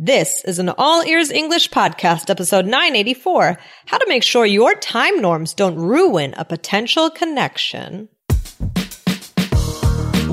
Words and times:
This 0.00 0.44
is 0.44 0.60
an 0.60 0.68
All 0.78 1.02
Ears 1.02 1.32
English 1.32 1.70
podcast, 1.70 2.30
episode 2.30 2.66
984 2.66 3.58
How 3.86 3.98
to 3.98 4.06
Make 4.06 4.22
Sure 4.22 4.46
Your 4.46 4.76
Time 4.76 5.20
Norms 5.20 5.54
Don't 5.54 5.74
Ruin 5.74 6.34
a 6.36 6.44
Potential 6.44 7.10
Connection. 7.10 8.08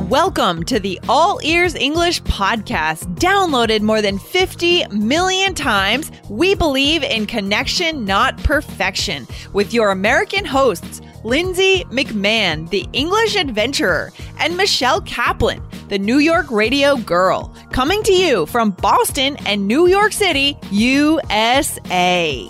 Welcome 0.07 0.65
to 0.65 0.79
the 0.79 0.99
All 1.09 1.39
Ears 1.43 1.73
English 1.73 2.21
podcast. 2.21 3.15
Downloaded 3.15 3.81
more 3.81 4.03
than 4.03 4.19
50 4.19 4.85
million 4.89 5.55
times, 5.55 6.11
we 6.29 6.53
believe 6.53 7.01
in 7.01 7.25
connection, 7.25 8.05
not 8.05 8.37
perfection, 8.43 9.25
with 9.53 9.73
your 9.73 9.89
American 9.89 10.45
hosts, 10.45 11.01
Lindsay 11.23 11.85
McMahon, 11.85 12.69
the 12.69 12.85
English 12.93 13.35
adventurer, 13.35 14.13
and 14.37 14.55
Michelle 14.55 15.01
Kaplan, 15.01 15.59
the 15.87 15.99
New 15.99 16.17
York 16.17 16.49
radio 16.49 16.97
girl, 16.97 17.53
coming 17.71 18.01
to 18.03 18.13
you 18.13 18.45
from 18.47 18.71
Boston 18.71 19.37
and 19.45 19.67
New 19.67 19.87
York 19.87 20.13
City, 20.13 20.57
USA. 20.71 22.49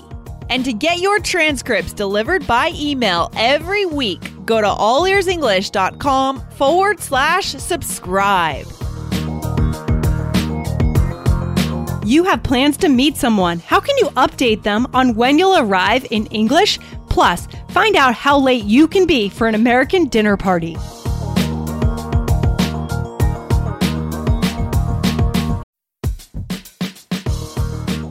And 0.49 0.63
to 0.63 0.73
get 0.73 0.99
your 0.99 1.19
transcripts 1.19 1.93
delivered 1.93 2.45
by 2.45 2.71
email 2.75 3.31
every 3.35 3.85
week, 3.85 4.21
go 4.45 4.61
to 4.61 4.67
allearsenglish.com 4.67 6.49
forward 6.51 6.99
slash 6.99 7.47
subscribe. 7.47 8.67
You 12.05 12.23
have 12.25 12.43
plans 12.43 12.77
to 12.77 12.89
meet 12.89 13.17
someone. 13.17 13.57
How 13.57 13.79
can 13.79 13.97
you 13.97 14.05
update 14.11 14.61
them 14.61 14.85
on 14.93 15.15
when 15.15 15.39
you'll 15.39 15.57
arrive 15.57 16.05
in 16.11 16.27
English? 16.27 16.77
Plus, 17.09 17.47
find 17.69 17.95
out 17.95 18.13
how 18.13 18.37
late 18.37 18.63
you 18.63 18.87
can 18.87 19.07
be 19.07 19.27
for 19.27 19.47
an 19.47 19.55
American 19.55 20.05
dinner 20.05 20.37
party. 20.37 20.77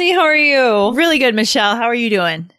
Lindsay, 0.00 0.14
how 0.14 0.22
are 0.22 0.34
you? 0.34 0.94
Really 0.96 1.18
good, 1.18 1.34
Michelle. 1.34 1.76
How 1.76 1.82
are 1.84 1.94
you 1.94 2.08
doing? 2.08 2.50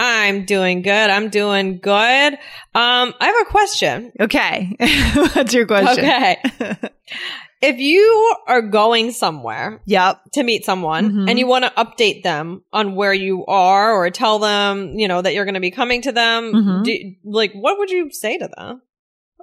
I'm 0.00 0.46
doing 0.46 0.80
good. 0.80 1.10
I'm 1.10 1.28
doing 1.28 1.76
good. 1.78 2.32
Um, 2.32 2.38
I 2.74 3.14
have 3.20 3.46
a 3.46 3.50
question. 3.50 4.12
Okay. 4.18 4.74
What's 5.14 5.52
your 5.52 5.66
question? 5.66 6.02
Okay. 6.06 6.36
if 7.60 7.76
you 7.78 8.34
are 8.48 8.62
going 8.62 9.10
somewhere 9.12 9.82
Yep. 9.84 10.22
to 10.32 10.42
meet 10.42 10.64
someone 10.64 11.10
Mhm. 11.12 11.28
and 11.30 11.38
you 11.38 11.46
want 11.46 11.66
to 11.66 11.70
update 11.72 12.22
them 12.22 12.62
on 12.72 12.94
where 12.94 13.12
you 13.12 13.44
are 13.44 13.92
or 13.94 14.08
tell 14.08 14.38
them, 14.38 14.98
you 14.98 15.06
know, 15.06 15.20
that 15.20 15.34
you're 15.34 15.44
going 15.44 15.52
to 15.54 15.60
be 15.60 15.70
coming 15.70 16.00
to 16.00 16.12
them, 16.12 16.52
Mhm. 16.54 16.84
do, 16.84 16.96
like, 17.24 17.52
what 17.52 17.76
would 17.78 17.90
you 17.90 18.10
say 18.10 18.38
to 18.38 18.48
them? 18.56 18.80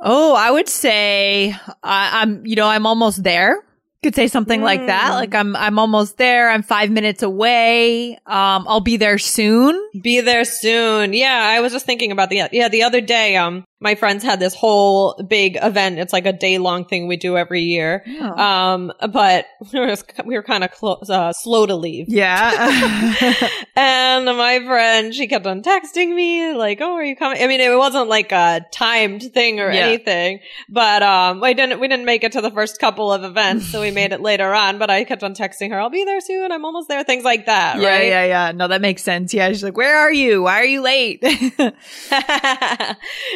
Oh, 0.02 0.34
I 0.34 0.50
would 0.50 0.68
say 0.70 1.56
I, 1.84 2.22
I'm, 2.24 2.48
you 2.48 2.56
know, 2.56 2.68
I'm 2.68 2.88
almost 2.88 3.24
there. 3.24 3.64
Could 4.04 4.16
say 4.16 4.28
something 4.28 4.62
like 4.62 4.86
that. 4.86 5.12
Mm. 5.12 5.16
Like 5.16 5.34
I'm, 5.34 5.56
I'm 5.56 5.80
almost 5.80 6.18
there. 6.18 6.50
I'm 6.50 6.62
five 6.62 6.92
minutes 6.92 7.24
away. 7.24 8.16
Um, 8.26 8.66
I'll 8.68 8.82
be 8.82 8.98
there 8.98 9.18
soon. 9.18 9.82
Be 10.02 10.20
there 10.22 10.44
soon. 10.44 11.14
Yeah, 11.14 11.42
I 11.42 11.62
was 11.62 11.72
just 11.72 11.86
thinking 11.86 12.12
about 12.12 12.30
the 12.30 12.50
yeah 12.52 12.68
the 12.68 12.84
other 12.84 13.02
day. 13.02 13.38
Um, 13.38 13.64
my 13.84 13.96
friends 13.96 14.24
had 14.24 14.40
this 14.40 14.56
whole 14.56 15.14
big 15.28 15.58
event. 15.62 16.00
It's 16.00 16.14
like 16.14 16.26
a 16.26 16.34
day 16.34 16.58
long 16.58 16.86
thing 16.86 17.08
we 17.08 17.18
do 17.18 17.38
every 17.38 17.62
year. 17.62 18.04
Um, 18.22 18.92
but 19.12 19.46
we 19.74 19.80
were, 19.80 19.96
we 20.26 20.36
were 20.36 20.42
kind 20.44 20.64
of 20.64 20.72
clo- 20.72 21.02
uh, 21.10 21.34
slow 21.34 21.66
to 21.66 21.76
leave. 21.76 22.06
yeah. 22.10 22.52
and 23.76 24.26
my 24.26 24.60
friend, 24.66 25.14
she 25.14 25.28
kept 25.28 25.46
on 25.46 25.62
texting 25.62 26.16
me 26.16 26.54
like, 26.54 26.80
"Oh, 26.82 26.94
are 26.94 27.04
you 27.04 27.16
coming?" 27.16 27.42
I 27.44 27.48
mean, 27.48 27.60
it 27.62 27.78
wasn't 27.78 28.08
like 28.10 28.32
a 28.32 28.66
timed 28.72 29.22
thing 29.34 29.60
or 29.60 29.70
Yeah. 29.72 29.88
anything, 29.88 30.40
but 30.70 31.04
um, 31.04 31.42
we 31.42 31.54
didn't 31.54 31.80
we 31.80 31.88
didn't 31.88 32.06
make 32.06 32.24
it 32.24 32.32
to 32.34 32.42
the 32.42 32.52
first 32.52 32.80
couple 32.80 33.12
of 33.12 33.24
events, 33.24 33.68
so 33.68 33.82
we 33.82 33.92
made 33.92 34.14
it 34.14 34.22
later 34.22 34.54
on. 34.54 34.78
But 34.80 34.90
I 34.90 35.04
kept 35.04 35.24
on 35.24 35.36
texting 35.36 35.70
her, 35.72 35.80
"I'll 35.80 35.90
be 35.90 36.06
there 36.06 36.22
soon. 36.22 36.52
I'm 36.52 36.64
almost 36.66 36.88
there." 36.88 37.04
Things 37.04 37.24
like 37.26 37.48
that, 37.48 37.80
yeah, 37.82 37.90
right? 37.90 38.08
yeah, 38.08 38.26
yeah. 38.26 38.52
No, 38.54 38.68
that 38.70 38.80
makes 38.82 39.04
sense. 39.04 39.34
Yeah. 39.34 39.50
She's 39.50 39.64
like, 39.64 39.76
where 39.76 39.98
are 39.98 40.12
you? 40.14 40.44
Why 40.44 40.60
are 40.62 40.66
you 40.66 40.82
late? 40.82 41.20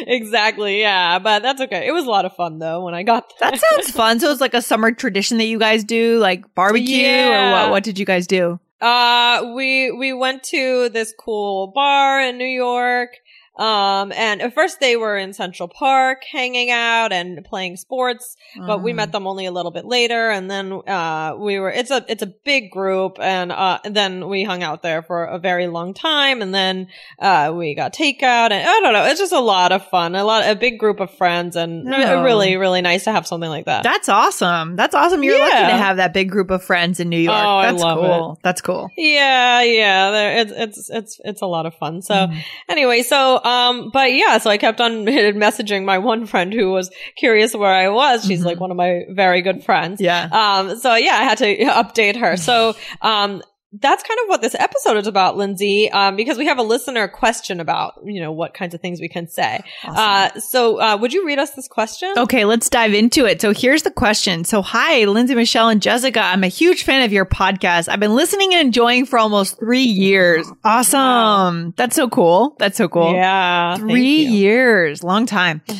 exactly. 0.06 0.37
Yeah, 0.80 1.18
but 1.18 1.42
that's 1.42 1.60
okay. 1.62 1.86
It 1.86 1.92
was 1.92 2.04
a 2.06 2.10
lot 2.10 2.24
of 2.24 2.34
fun 2.34 2.58
though 2.58 2.84
when 2.84 2.94
I 2.94 3.02
got 3.02 3.32
there. 3.40 3.50
that 3.50 3.60
sounds 3.60 3.90
fun. 3.90 4.20
So 4.20 4.30
it's 4.30 4.40
like 4.40 4.54
a 4.54 4.62
summer 4.62 4.92
tradition 4.92 5.38
that 5.38 5.46
you 5.46 5.58
guys 5.58 5.84
do, 5.84 6.18
like 6.18 6.54
barbecue 6.54 7.06
or 7.06 7.52
what? 7.52 7.70
What 7.70 7.84
did 7.84 7.98
you 7.98 8.04
guys 8.04 8.26
do? 8.26 8.58
Uh, 8.80 9.52
we, 9.56 9.90
we 9.90 10.12
went 10.12 10.44
to 10.44 10.88
this 10.90 11.12
cool 11.18 11.68
bar 11.74 12.20
in 12.20 12.38
New 12.38 12.44
York. 12.44 13.10
Um, 13.58 14.12
and 14.12 14.40
at 14.40 14.54
first 14.54 14.80
they 14.80 14.96
were 14.96 15.16
in 15.16 15.32
Central 15.32 15.68
Park 15.68 16.22
hanging 16.30 16.70
out 16.70 17.12
and 17.12 17.44
playing 17.44 17.76
sports, 17.76 18.36
but 18.56 18.82
we 18.82 18.92
met 18.92 19.12
them 19.12 19.26
only 19.26 19.46
a 19.46 19.50
little 19.52 19.72
bit 19.72 19.84
later. 19.84 20.30
And 20.30 20.50
then, 20.50 20.72
uh, 20.86 21.34
we 21.38 21.58
were, 21.58 21.70
it's 21.70 21.90
a, 21.90 22.04
it's 22.08 22.22
a 22.22 22.26
big 22.44 22.70
group. 22.70 23.18
And, 23.20 23.50
uh, 23.52 23.78
and 23.84 23.94
then 23.96 24.28
we 24.28 24.44
hung 24.44 24.62
out 24.62 24.82
there 24.82 25.02
for 25.02 25.24
a 25.24 25.38
very 25.38 25.66
long 25.66 25.92
time. 25.94 26.40
And 26.40 26.54
then, 26.54 26.86
uh, 27.18 27.52
we 27.54 27.74
got 27.74 27.92
takeout 27.92 28.52
and 28.52 28.68
I 28.68 28.80
don't 28.80 28.92
know. 28.92 29.04
It's 29.06 29.20
just 29.20 29.32
a 29.32 29.40
lot 29.40 29.72
of 29.72 29.84
fun, 29.88 30.14
a 30.14 30.24
lot, 30.24 30.48
a 30.48 30.54
big 30.54 30.78
group 30.78 31.00
of 31.00 31.10
friends 31.10 31.56
and 31.56 31.86
Oh. 31.92 32.22
really, 32.22 32.56
really 32.56 32.80
nice 32.80 33.04
to 33.04 33.12
have 33.12 33.26
something 33.26 33.50
like 33.50 33.64
that. 33.66 33.82
That's 33.82 34.08
awesome. 34.08 34.76
That's 34.76 34.94
awesome. 34.94 35.22
You're 35.22 35.38
lucky 35.38 35.50
to 35.66 35.76
have 35.76 35.96
that 35.96 36.12
big 36.12 36.30
group 36.30 36.50
of 36.50 36.62
friends 36.62 37.00
in 37.00 37.08
New 37.08 37.18
York. 37.18 37.36
Oh, 37.36 37.56
I 37.58 37.70
That's 37.72 37.82
love 37.82 37.98
cool. 37.98 38.38
That's 38.42 38.60
cool. 38.60 38.90
Yeah, 38.96 39.62
yeah, 39.62 40.40
it's 40.42 40.52
it's 40.54 40.90
it's 40.90 41.20
it's 41.24 41.42
a 41.42 41.46
lot 41.46 41.66
of 41.66 41.74
fun. 41.74 42.02
So 42.02 42.14
Mm. 42.14 42.38
anyway, 42.68 43.02
so 43.02 43.40
um, 43.48 43.90
but 43.92 44.12
yeah, 44.12 44.38
so 44.38 44.50
I 44.50 44.58
kept 44.58 44.80
on 44.80 45.04
messaging 45.46 45.84
my 45.84 45.98
one 45.98 46.26
friend 46.26 46.52
who 46.52 46.70
was 46.70 46.90
curious 47.16 47.54
where 47.54 47.72
I 47.84 47.88
was. 47.88 48.24
She's 48.24 48.42
Mhm. 48.42 48.44
like 48.46 48.60
one 48.60 48.70
of 48.70 48.76
my 48.76 49.02
very 49.10 49.42
good 49.42 49.64
friends. 49.64 50.00
Yeah. 50.00 50.28
Um, 50.30 50.76
so 50.78 50.94
yeah, 50.94 51.14
I 51.14 51.24
had 51.24 51.38
to 51.38 51.56
update 51.82 52.16
her. 52.16 52.36
So 52.36 52.74
um. 53.02 53.42
That's 53.72 54.02
kind 54.02 54.18
of 54.22 54.28
what 54.28 54.40
this 54.40 54.54
episode 54.54 54.96
is 54.96 55.06
about, 55.06 55.36
Lindsay, 55.36 55.90
um, 55.90 56.16
because 56.16 56.38
we 56.38 56.46
have 56.46 56.56
a 56.58 56.62
listener 56.62 57.06
question 57.06 57.60
about, 57.60 58.00
you 58.02 58.18
know, 58.20 58.32
what 58.32 58.54
kinds 58.54 58.74
of 58.74 58.80
things 58.80 58.98
we 58.98 59.08
can 59.08 59.28
say. 59.28 59.60
Uh, 59.84 60.30
so, 60.40 60.80
uh, 60.80 60.96
would 60.96 61.12
you 61.12 61.26
read 61.26 61.38
us 61.38 61.50
this 61.50 61.68
question? 61.68 62.10
Okay, 62.16 62.46
let's 62.46 62.70
dive 62.70 62.94
into 62.94 63.26
it. 63.26 63.42
So 63.42 63.52
here's 63.52 63.82
the 63.82 63.90
question. 63.90 64.44
So 64.44 64.62
hi, 64.62 65.04
Lindsay, 65.04 65.34
Michelle, 65.34 65.68
and 65.68 65.82
Jessica. 65.82 66.20
I'm 66.20 66.44
a 66.44 66.48
huge 66.48 66.84
fan 66.84 67.02
of 67.02 67.12
your 67.12 67.26
podcast. 67.26 67.90
I've 67.90 68.00
been 68.00 68.14
listening 68.14 68.54
and 68.54 68.62
enjoying 68.62 69.04
for 69.04 69.18
almost 69.18 69.58
three 69.58 69.82
years. 69.82 70.50
Awesome. 70.64 71.74
That's 71.76 71.94
so 71.94 72.08
cool. 72.08 72.56
That's 72.58 72.78
so 72.78 72.88
cool. 72.88 73.12
Yeah. 73.12 73.76
Three 73.76 74.24
years, 74.24 75.02
long 75.04 75.26
time. 75.26 75.62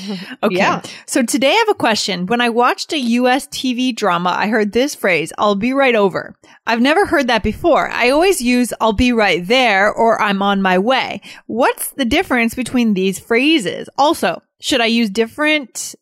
Okay. 0.42 0.56
Yeah. 0.56 0.82
So 1.06 1.22
today 1.22 1.50
I 1.50 1.64
have 1.66 1.68
a 1.70 1.74
question. 1.74 2.26
When 2.26 2.40
I 2.40 2.48
watched 2.48 2.92
a 2.92 2.98
US 2.98 3.46
TV 3.48 3.94
drama, 3.94 4.30
I 4.30 4.48
heard 4.48 4.72
this 4.72 4.94
phrase, 4.94 5.32
I'll 5.36 5.54
be 5.56 5.72
right 5.72 5.94
over. 5.94 6.36
I've 6.66 6.80
never 6.80 7.06
heard 7.06 7.26
that 7.28 7.42
before. 7.42 7.77
I 7.86 8.10
always 8.10 8.40
use 8.42 8.72
I'll 8.80 8.92
be 8.92 9.12
right 9.12 9.46
there 9.46 9.92
or 9.92 10.20
I'm 10.20 10.42
on 10.42 10.60
my 10.62 10.78
way. 10.78 11.20
What's 11.46 11.90
the 11.92 12.04
difference 12.04 12.54
between 12.54 12.94
these 12.94 13.18
phrases? 13.18 13.88
Also, 13.96 14.42
should 14.60 14.80
I 14.80 14.86
use 14.86 15.10
different 15.10 15.94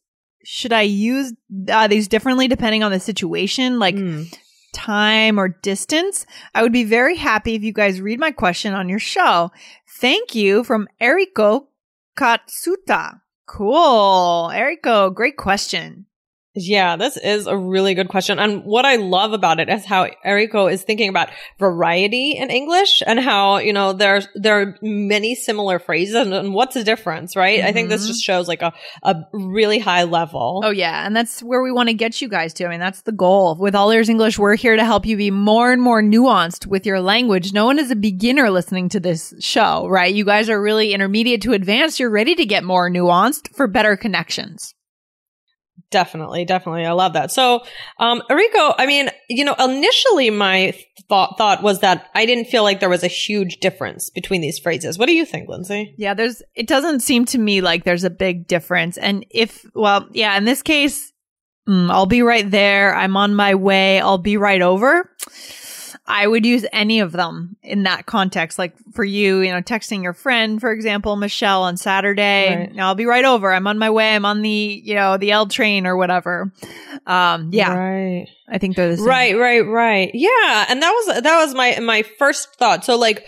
should 0.44 0.72
I 0.72 0.82
use 0.82 1.32
uh, 1.68 1.88
these 1.88 2.06
differently 2.06 2.46
depending 2.46 2.84
on 2.84 2.92
the 2.92 3.00
situation, 3.00 3.80
like 3.80 3.96
Mm. 3.96 4.32
time 4.72 5.40
or 5.40 5.48
distance? 5.48 6.24
I 6.54 6.62
would 6.62 6.72
be 6.72 6.84
very 6.84 7.16
happy 7.16 7.56
if 7.56 7.64
you 7.64 7.72
guys 7.72 8.00
read 8.00 8.20
my 8.20 8.30
question 8.30 8.72
on 8.72 8.88
your 8.88 9.00
show. 9.00 9.50
Thank 9.98 10.36
you 10.36 10.62
from 10.62 10.86
Eriko 11.00 11.66
Katsuta. 12.16 13.20
Cool. 13.46 14.50
Eriko, 14.52 15.12
great 15.12 15.36
question. 15.36 16.06
Yeah, 16.58 16.96
this 16.96 17.18
is 17.18 17.46
a 17.46 17.54
really 17.56 17.92
good 17.92 18.08
question. 18.08 18.38
And 18.38 18.64
what 18.64 18.86
I 18.86 18.96
love 18.96 19.34
about 19.34 19.60
it 19.60 19.68
is 19.68 19.84
how 19.84 20.08
Eriko 20.24 20.72
is 20.72 20.82
thinking 20.82 21.10
about 21.10 21.28
variety 21.58 22.30
in 22.32 22.50
English 22.50 23.02
and 23.06 23.20
how, 23.20 23.58
you 23.58 23.74
know, 23.74 23.92
there's, 23.92 24.26
there 24.34 24.60
are 24.62 24.74
many 24.80 25.34
similar 25.34 25.78
phrases 25.78 26.14
and, 26.14 26.32
and 26.32 26.54
what's 26.54 26.72
the 26.72 26.82
difference, 26.82 27.36
right? 27.36 27.60
I 27.62 27.72
think 27.72 27.90
this 27.90 28.04
Mhm. 28.04 28.08
just 28.08 28.22
shows 28.24 28.48
like 28.48 28.62
a, 28.62 28.72
a 29.02 29.16
really 29.32 29.78
high 29.78 30.04
level. 30.04 30.62
Oh 30.64 30.70
yeah, 30.70 31.04
and 31.06 31.14
that's 31.14 31.42
where 31.42 31.62
we 31.62 31.70
want 31.72 31.88
to 31.90 31.94
get 31.94 32.22
you 32.22 32.28
guys 32.28 32.54
to. 32.54 32.64
I 32.66 32.70
mean, 32.70 32.80
that's 32.80 33.02
the 33.02 33.12
goal. 33.12 33.56
With 33.58 33.74
All 33.74 33.90
Ears 33.90 34.08
English, 34.08 34.38
we're 34.38 34.56
here 34.56 34.76
to 34.76 34.84
help 34.84 35.04
you 35.04 35.16
be 35.18 35.30
more 35.30 35.72
and 35.72 35.82
more 35.82 36.00
nuanced 36.02 36.66
with 36.66 36.86
your 36.86 37.00
language. 37.00 37.52
No 37.52 37.66
one 37.66 37.78
is 37.78 37.90
a 37.90 37.96
beginner 37.96 38.48
listening 38.50 38.88
to 38.90 39.00
this 39.00 39.34
show, 39.40 39.86
right? 39.88 40.14
You 40.14 40.24
guys 40.24 40.48
are 40.48 40.60
really 40.62 40.94
intermediate 40.94 41.42
to 41.42 41.52
advanced. 41.52 42.00
You're 42.00 42.08
ready 42.10 42.34
to 42.34 42.46
get 42.46 42.64
more 42.64 42.88
nuanced 42.90 43.54
for 43.54 43.66
better 43.66 43.96
connections. 43.96 44.72
Definitely, 45.90 46.44
definitely. 46.44 46.84
I 46.84 46.92
love 46.92 47.12
that. 47.12 47.30
So, 47.30 47.62
um, 47.98 48.20
Rico, 48.28 48.74
I 48.76 48.86
mean, 48.86 49.08
you 49.28 49.44
know, 49.44 49.54
initially 49.58 50.30
my 50.30 50.74
thought 51.08 51.38
thought 51.38 51.62
was 51.62 51.78
that 51.80 52.08
I 52.14 52.26
didn't 52.26 52.46
feel 52.46 52.64
like 52.64 52.80
there 52.80 52.88
was 52.88 53.04
a 53.04 53.08
huge 53.08 53.58
difference 53.58 54.10
between 54.10 54.40
these 54.40 54.58
phrases. 54.58 54.98
What 54.98 55.06
do 55.06 55.14
you 55.14 55.24
think, 55.24 55.48
Lindsay? 55.48 55.94
Yeah, 55.96 56.14
there's 56.14 56.42
it 56.56 56.66
doesn't 56.66 57.00
seem 57.00 57.24
to 57.26 57.38
me 57.38 57.60
like 57.60 57.84
there's 57.84 58.02
a 58.02 58.10
big 58.10 58.48
difference. 58.48 58.98
And 58.98 59.24
if 59.30 59.64
well, 59.74 60.08
yeah, 60.10 60.36
in 60.36 60.44
this 60.44 60.62
case, 60.62 61.12
mm, 61.68 61.88
I'll 61.88 62.06
be 62.06 62.22
right 62.22 62.50
there. 62.50 62.94
I'm 62.94 63.16
on 63.16 63.36
my 63.36 63.54
way. 63.54 64.00
I'll 64.00 64.18
be 64.18 64.36
right 64.36 64.62
over. 64.62 65.08
I 66.08 66.26
would 66.26 66.46
use 66.46 66.64
any 66.72 67.00
of 67.00 67.12
them 67.12 67.56
in 67.62 67.82
that 67.82 68.06
context. 68.06 68.58
Like 68.58 68.74
for 68.94 69.04
you, 69.04 69.40
you 69.40 69.52
know, 69.52 69.60
texting 69.60 70.02
your 70.02 70.12
friend, 70.12 70.60
for 70.60 70.70
example, 70.70 71.16
Michelle 71.16 71.64
on 71.64 71.76
Saturday. 71.76 72.54
Right. 72.54 72.78
I'll 72.78 72.94
be 72.94 73.06
right 73.06 73.24
over. 73.24 73.52
I'm 73.52 73.66
on 73.66 73.78
my 73.78 73.90
way. 73.90 74.14
I'm 74.14 74.24
on 74.24 74.42
the, 74.42 74.80
you 74.84 74.94
know, 74.94 75.16
the 75.16 75.32
L 75.32 75.46
train 75.46 75.86
or 75.86 75.96
whatever. 75.96 76.52
Um, 77.06 77.50
yeah, 77.52 77.74
Right. 77.74 78.26
I 78.48 78.58
think 78.58 78.76
they're 78.76 78.90
the 78.90 78.96
same. 78.98 79.06
Right, 79.06 79.36
right, 79.36 79.60
right. 79.66 80.10
Yeah, 80.14 80.66
and 80.68 80.80
that 80.82 80.90
was 80.90 81.22
that 81.22 81.44
was 81.44 81.54
my 81.54 81.78
my 81.80 82.02
first 82.18 82.54
thought. 82.56 82.84
So 82.84 82.96
like 82.96 83.26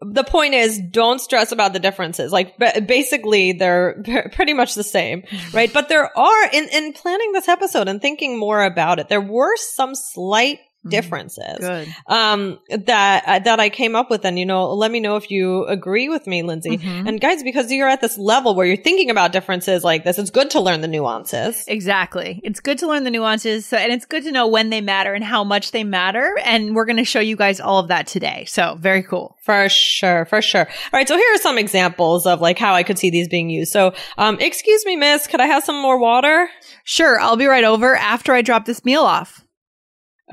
the 0.00 0.24
point 0.24 0.54
is 0.54 0.80
don't 0.90 1.20
stress 1.20 1.52
about 1.52 1.72
the 1.72 1.78
differences. 1.78 2.32
Like 2.32 2.56
ba- 2.58 2.80
basically 2.86 3.52
they're 3.52 4.02
p- 4.04 4.28
pretty 4.32 4.54
much 4.54 4.74
the 4.74 4.84
same, 4.84 5.24
right? 5.52 5.70
But 5.72 5.88
there 5.90 6.16
are 6.18 6.48
in 6.52 6.68
in 6.70 6.92
planning 6.94 7.32
this 7.32 7.48
episode 7.48 7.88
and 7.88 8.00
thinking 8.00 8.38
more 8.38 8.62
about 8.64 8.98
it, 8.98 9.08
there 9.08 9.20
were 9.20 9.54
some 9.56 9.94
slight 9.94 10.58
differences 10.88 11.58
Good. 11.58 11.88
um 12.06 12.58
that 12.68 13.24
uh, 13.26 13.38
that 13.40 13.60
I 13.60 13.68
came 13.70 13.94
up 13.96 14.10
with 14.10 14.24
and 14.24 14.38
you 14.38 14.46
know 14.46 14.72
let 14.74 14.90
me 14.90 15.00
know 15.00 15.16
if 15.16 15.30
you 15.30 15.64
agree 15.66 16.08
with 16.08 16.26
me 16.26 16.42
Lindsay 16.42 16.78
Mhm. 16.78 17.08
and 17.08 17.20
guys 17.20 17.42
because 17.42 17.70
you're 17.70 17.88
at 17.88 18.00
this 18.00 18.18
level 18.18 18.54
where 18.54 18.66
you're 18.66 18.76
thinking 18.76 19.10
about 19.10 19.32
differences 19.32 19.84
like 19.84 20.04
this 20.04 20.18
it's 20.18 20.30
good 20.30 20.50
to 20.50 20.60
learn 20.60 20.80
the 20.80 20.88
nuances 20.88 21.64
Exactly. 21.68 22.40
It's 22.44 22.60
good 22.60 22.78
to 22.78 22.86
learn 22.86 23.04
the 23.04 23.10
nuances. 23.10 23.66
So, 23.66 23.76
and 23.76 23.92
it's 23.92 24.04
good 24.06 24.22
to 24.24 24.32
know 24.32 24.46
when 24.46 24.70
they 24.70 24.80
matter 24.80 25.12
and 25.14 25.24
how 25.24 25.44
much 25.44 25.70
they 25.72 25.84
matter. 25.84 26.34
And 26.44 26.74
we're 26.74 26.84
going 26.84 26.96
to 26.98 27.04
show 27.04 27.20
you 27.20 27.36
guys 27.36 27.60
all 27.60 27.78
of 27.78 27.88
that 27.88 28.06
today. 28.06 28.44
So 28.46 28.76
very 28.80 29.02
cool. 29.02 29.36
For 29.42 29.68
sure, 29.68 30.24
for 30.24 30.40
sure. 30.40 30.66
All 30.66 30.90
right, 30.98 31.06
so 31.08 31.16
here 31.16 31.34
are 31.34 31.38
some 31.38 31.58
examples 31.58 32.26
of 32.26 32.40
like 32.40 32.58
how 32.58 32.74
I 32.74 32.82
could 32.82 32.98
see 32.98 33.10
these 33.10 33.28
being 33.28 33.50
used. 33.50 33.72
So, 33.72 33.92
um, 34.18 34.38
excuse 34.40 34.84
me, 34.86 34.96
miss, 34.96 35.26
could 35.26 35.40
I 35.40 35.46
have 35.46 35.64
some 35.64 35.80
more 35.80 35.98
water? 35.98 36.48
Sure. 36.84 37.18
I'll 37.20 37.36
be 37.36 37.46
right 37.46 37.64
over 37.64 37.94
after 37.96 38.32
I 38.32 38.42
drop 38.42 38.64
this 38.64 38.84
meal 38.84 39.02
off. 39.02 39.43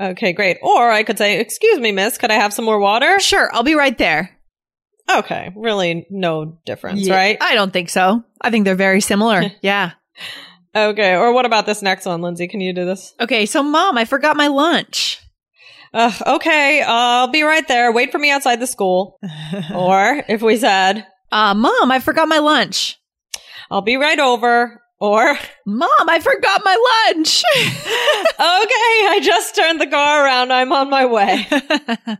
Okay, 0.00 0.32
great. 0.32 0.58
Or 0.62 0.90
I 0.90 1.02
could 1.02 1.18
say, 1.18 1.38
excuse 1.38 1.78
me, 1.78 1.92
miss, 1.92 2.18
could 2.18 2.30
I 2.30 2.34
have 2.36 2.52
some 2.54 2.64
more 2.64 2.78
water? 2.78 3.20
Sure. 3.20 3.50
I'll 3.54 3.62
be 3.62 3.74
right 3.74 3.96
there. 3.98 4.30
Okay, 5.10 5.52
really 5.56 6.06
no 6.10 6.58
difference, 6.64 7.06
Yeah. 7.06 7.14
right? 7.16 7.36
I 7.40 7.54
don't 7.54 7.72
think 7.72 7.90
so. 7.90 8.24
I 8.40 8.50
think 8.50 8.64
they're 8.64 8.74
very 8.74 9.00
similar. 9.00 9.42
yeah. 9.62 9.92
Okay, 10.74 11.14
or 11.16 11.32
what 11.34 11.44
about 11.44 11.66
this 11.66 11.82
next 11.82 12.06
one, 12.06 12.22
Lindsay? 12.22 12.48
Can 12.48 12.60
you 12.60 12.72
do 12.72 12.86
this? 12.86 13.12
Okay. 13.20 13.44
So 13.44 13.62
mom, 13.62 13.98
I 13.98 14.04
forgot 14.06 14.36
my 14.36 14.46
lunch. 14.46 15.18
Uh, 15.92 16.10
okay, 16.26 16.80
I'll 16.80 17.28
be 17.28 17.42
right 17.42 17.66
there. 17.68 17.92
Wait 17.92 18.10
for 18.12 18.18
me 18.18 18.30
outside 18.30 18.60
the 18.60 18.66
school. 18.66 19.18
or 19.74 20.24
if 20.28 20.40
we 20.40 20.56
said, 20.56 21.06
Uh, 21.30 21.52
mom, 21.54 21.90
I 21.92 21.98
forgot 21.98 22.28
my 22.28 22.38
lunch. 22.38 22.98
I'll 23.70 23.82
be 23.82 23.96
right 23.96 24.18
over. 24.18 24.80
Or, 25.02 25.36
Mom, 25.66 25.88
I 26.08 26.20
forgot 26.20 26.62
my 26.64 26.76
lunch. 27.16 27.42
okay, 27.56 28.38
I 28.38 29.18
just 29.20 29.56
turned 29.56 29.80
the 29.80 29.88
car 29.88 30.24
around. 30.24 30.52
I'm 30.52 30.70
on 30.72 30.88
my 30.90 31.06
way. 31.06 31.46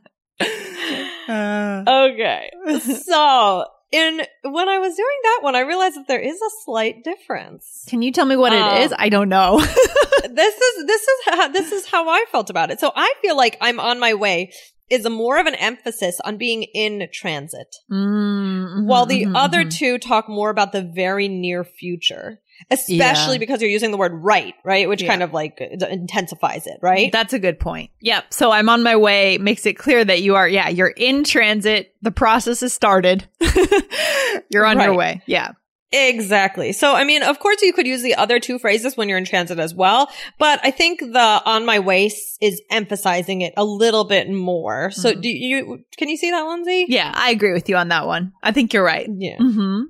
Uh, 1.29 1.84
Okay. 1.87 2.50
so 2.81 3.64
in 3.93 4.23
when 4.43 4.69
I 4.69 4.79
was 4.79 4.96
doing 4.96 5.19
that 5.23 5.38
one, 5.43 5.55
I 5.55 5.61
realized 5.61 5.96
that 5.96 6.08
there 6.08 6.20
is 6.20 6.34
a 6.34 6.50
slight 6.64 7.05
difference. 7.05 7.84
can 7.88 8.02
you 8.02 8.11
tell 8.11 8.25
me 8.26 8.34
what 8.37 8.52
Um, 8.52 8.58
it 8.76 8.82
is? 8.82 8.93
I 8.99 9.08
don't 9.08 9.28
know. 9.28 9.58
this 9.61 10.55
is 10.56 10.87
this 10.87 11.02
is 11.02 11.19
how, 11.26 11.49
this 11.49 11.70
is 11.73 11.87
how 11.87 12.08
I 12.08 12.25
felt 12.32 12.50
about 12.50 12.73
it. 12.73 12.81
So 12.81 12.90
I 12.96 13.12
feel 13.23 13.37
like 13.37 13.56
I'm 13.61 13.78
on 13.78 14.00
my 14.00 14.14
way 14.14 14.52
is 14.90 15.05
a 15.06 15.11
more 15.11 15.38
of 15.38 15.46
an 15.46 15.55
emphasis 15.55 16.20
on 16.25 16.37
being 16.38 16.64
in 16.75 17.08
transit, 17.12 17.76
Mm, 17.90 18.85
while 18.87 19.06
mhm, 19.06 19.08
the 19.08 19.23
mhm, 19.26 19.32
other 19.37 19.64
mhm. 19.64 19.70
two 19.78 19.99
talk 19.99 20.28
more 20.28 20.50
about 20.50 20.73
the 20.73 20.82
very 20.82 21.28
near 21.28 21.62
future. 21.64 22.40
Especially 22.70 23.35
Yeah. 23.35 23.38
because 23.38 23.61
you're 23.61 23.70
using 23.70 23.91
the 23.91 23.97
word 23.97 24.12
right, 24.14 24.55
right? 24.64 24.88
Which 24.88 25.03
Yeah. 25.03 25.09
kind 25.09 25.23
of 25.23 25.32
like 25.32 25.61
intensifies 25.61 26.67
it, 26.67 26.79
right? 26.82 27.11
That's 27.12 27.32
a 27.32 27.38
good 27.38 27.59
point. 27.61 27.91
Yep. 28.00 28.32
So 28.32 28.50
I'm 28.50 28.69
on 28.69 28.82
my 28.82 28.97
way 28.97 29.38
makes 29.38 29.67
it 29.67 29.75
clear 29.75 30.05
that 30.05 30.23
you 30.23 30.37
are, 30.37 30.49
yeah, 30.49 30.69
you're 30.69 30.88
in 30.88 31.25
transit. 31.25 31.94
The 32.03 32.11
process 32.12 32.61
has 32.61 32.73
started. 32.73 33.26
you're 34.50 34.67
on 34.67 34.81
your 34.81 34.94
way. 34.94 35.23
Yeah. 35.26 35.53
Exactly. 35.92 36.72
So, 36.72 36.94
I 36.94 37.04
mean, 37.04 37.22
of 37.22 37.38
course, 37.38 37.60
you 37.62 37.72
could 37.72 37.86
use 37.86 38.02
the 38.02 38.14
other 38.14 38.40
two 38.40 38.58
phrases 38.58 38.96
when 38.96 39.08
you're 39.08 39.18
in 39.18 39.24
transit 39.24 39.58
as 39.58 39.74
well, 39.74 40.10
but 40.38 40.58
I 40.62 40.70
think 40.70 41.00
the 41.00 41.42
on 41.44 41.66
my 41.66 41.78
way 41.78 42.06
is 42.06 42.60
emphasizing 42.70 43.42
it 43.42 43.52
a 43.56 43.64
little 43.64 44.04
bit 44.04 44.28
more. 44.30 44.90
So, 44.90 45.12
Mhm. 45.12 45.20
do 45.22 45.28
you, 45.28 45.84
can 45.96 46.08
you 46.08 46.16
see 46.16 46.30
that, 46.30 46.42
Lindsay? 46.42 46.86
Yeah. 46.88 47.12
I 47.14 47.30
agree 47.30 47.52
with 47.52 47.68
you 47.68 47.76
on 47.76 47.88
that 47.88 48.06
one. 48.06 48.32
I 48.42 48.52
think 48.52 48.72
you're 48.72 48.84
right. 48.84 49.08
Yeah. 49.16 49.36
Mm-hmm. 49.38 49.80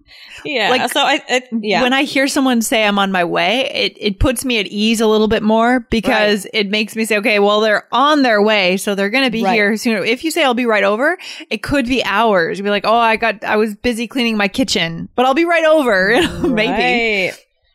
Yeah. 0.44 0.70
Like, 0.70 0.90
so 0.92 1.00
I, 1.00 1.22
it, 1.28 1.48
yeah. 1.52 1.82
When 1.82 1.92
I 1.92 2.02
hear 2.02 2.26
someone 2.28 2.62
say 2.62 2.84
I'm 2.84 2.98
on 2.98 3.12
my 3.12 3.24
way, 3.24 3.70
it, 3.70 3.96
it 3.98 4.18
puts 4.20 4.44
me 4.44 4.58
at 4.58 4.66
ease 4.66 5.00
a 5.00 5.06
little 5.06 5.28
bit 5.28 5.42
more 5.42 5.86
because 5.90 6.46
it 6.52 6.68
makes 6.68 6.96
me 6.96 7.04
say, 7.04 7.18
okay, 7.18 7.38
well, 7.38 7.60
they're 7.60 7.86
on 7.92 8.22
their 8.22 8.42
way. 8.42 8.76
So 8.76 8.94
they're 8.94 9.10
going 9.10 9.24
to 9.24 9.30
be 9.30 9.44
Right. 9.44 9.54
here 9.54 9.76
sooner. 9.76 10.02
If 10.04 10.24
you 10.24 10.30
say 10.30 10.44
I'll 10.44 10.54
be 10.54 10.66
right 10.66 10.84
over, 10.84 11.16
it 11.48 11.62
could 11.62 11.86
be 11.86 12.04
hours. 12.04 12.58
You'd 12.58 12.64
be 12.64 12.70
like, 12.70 12.86
oh, 12.86 12.94
I 12.96 13.16
got, 13.16 13.44
I 13.44 13.56
was 13.56 13.74
busy 13.74 14.06
cleaning 14.06 14.36
my 14.36 14.48
kitchen, 14.48 15.08
but 15.14 15.24
I'll 15.26 15.34
be 15.34 15.44
right 15.44 15.64
over. 15.64 15.91
Maybe. 16.42 17.28
Right. 17.30 17.32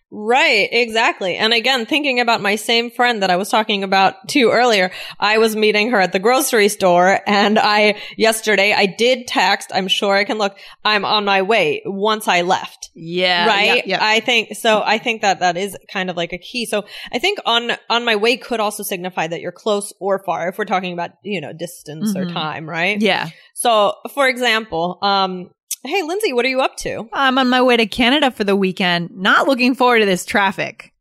Right, 0.10 0.70
exactly. 0.72 1.36
And 1.36 1.52
again, 1.52 1.86
thinking 1.86 2.22
about 2.22 2.40
my 2.40 2.56
same 2.56 2.90
friend 2.92 3.22
that 3.24 3.30
I 3.30 3.36
was 3.36 3.50
talking 3.50 3.84
about 3.84 4.30
to 4.30 4.52
earlier, 4.52 4.90
I 5.20 5.38
was 5.38 5.54
meeting 5.54 5.92
her 5.92 6.00
at 6.00 6.14
the 6.14 6.20
grocery 6.20 6.70
store 6.70 7.20
and 7.28 7.60
I, 7.60 8.02
yesterday, 8.16 8.72
I 8.72 8.86
did 8.86 9.28
text, 9.28 9.70
I'm 9.76 9.90
sure 9.90 10.16
I 10.16 10.24
can 10.24 10.38
look, 10.38 10.58
I'm 10.86 11.04
on 11.04 11.26
my 11.26 11.42
way 11.42 11.82
once 11.86 12.30
I 12.30 12.44
left. 12.44 12.90
Yeah. 12.96 13.48
right 13.48 13.86
Yeah. 13.86 14.00
i 14.02 14.22
think 14.22 14.56
so 14.56 14.82
i 14.84 14.98
think 14.98 15.22
that 15.22 15.42
that 15.42 15.56
is 15.56 15.78
kind 15.92 16.10
of 16.10 16.18
like 16.18 16.34
a 16.34 16.40
key 16.40 16.66
so 16.66 16.86
i 17.12 17.20
think 17.20 17.38
on 17.46 17.74
on 17.92 18.06
my 18.06 18.16
way 18.16 18.38
could 18.38 18.60
also 18.60 18.82
signify 18.82 19.28
that 19.28 19.40
you're 19.40 19.52
close 19.52 19.94
or 20.00 20.24
far 20.26 20.50
if 20.50 20.58
we're 20.58 20.66
talking 20.66 20.94
about 20.94 21.12
you 21.22 21.40
know 21.40 21.54
distance 21.54 22.16
or 22.16 22.26
Mhm. 22.26 22.34
time 22.34 22.68
right 22.68 23.00
yeah. 23.00 23.30
so 23.54 23.94
for 24.16 24.28
example 24.28 24.98
um 25.04 25.52
hey 25.84 26.02
lindsay 26.04 26.34
what 26.34 26.46
are 26.46 26.50
you 26.50 26.62
up 26.62 26.76
to 26.78 27.08
I'm 27.14 27.38
on 27.38 27.50
my 27.50 27.62
way 27.62 27.78
to 27.78 27.86
Canada 27.86 28.32
for 28.32 28.44
the 28.44 28.56
weekend. 28.56 29.12
Not 29.12 29.48
looking 29.48 29.76
forward 29.76 30.00
to 30.00 30.06
this 30.06 30.26
traffic. 30.26 30.94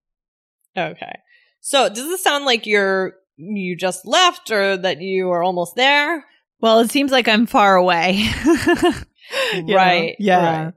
okay 0.77 1.21
so 1.61 1.89
does 1.89 2.05
this 2.05 2.23
sound 2.23 2.45
like 2.45 2.67
you're 2.67 3.15
you 3.37 3.77
just 3.77 4.07
left 4.07 4.51
or 4.51 4.77
that 4.77 5.01
you 5.01 5.31
are 5.31 5.43
almost 5.43 5.77
there 5.77 6.25
Well, 6.61 6.81
it 6.81 6.91
seems 6.91 7.13
like 7.13 7.29
I'm 7.29 7.47
far 7.47 7.77
away. 7.77 8.29
You 9.53 9.65
know? 9.65 9.75
right 9.75 10.15
Yeah. 10.21 10.65
right. 10.65 10.75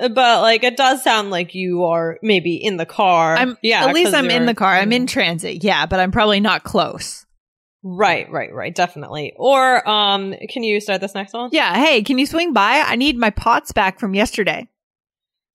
Uh, 0.00 0.08
but 0.08 0.42
like 0.42 0.64
it 0.64 0.76
does 0.76 1.04
sound 1.04 1.30
like 1.30 1.54
you 1.54 1.84
are 1.84 2.18
maybe 2.20 2.56
in 2.56 2.78
the 2.78 2.86
car 2.86 3.36
I'm 3.36 3.56
yeah 3.62 3.86
At 3.86 3.94
least 3.94 4.12
I'm 4.12 4.28
in 4.28 4.46
the 4.46 4.54
car. 4.54 4.74
I'm 4.74 4.92
in 4.92 5.02
mm-hmm. 5.02 5.06
transit. 5.06 5.62
Yeah, 5.62 5.86
but 5.86 6.00
I'm 6.00 6.10
probably 6.10 6.40
not 6.40 6.64
close. 6.64 7.26
Right, 7.82 8.30
right, 8.30 8.52
right, 8.52 8.74
definitely. 8.74 9.32
Or 9.36 9.88
um 9.88 10.34
can 10.48 10.62
you 10.62 10.80
start 10.80 11.00
this 11.00 11.14
next 11.14 11.32
one? 11.32 11.50
Yeah. 11.52 11.74
Hey, 11.76 12.02
can 12.02 12.18
you 12.18 12.26
swing 12.26 12.52
by? 12.52 12.82
I 12.86 12.96
need 12.96 13.16
my 13.16 13.30
pots 13.30 13.72
back 13.72 13.98
from 13.98 14.14
yesterday. 14.14 14.68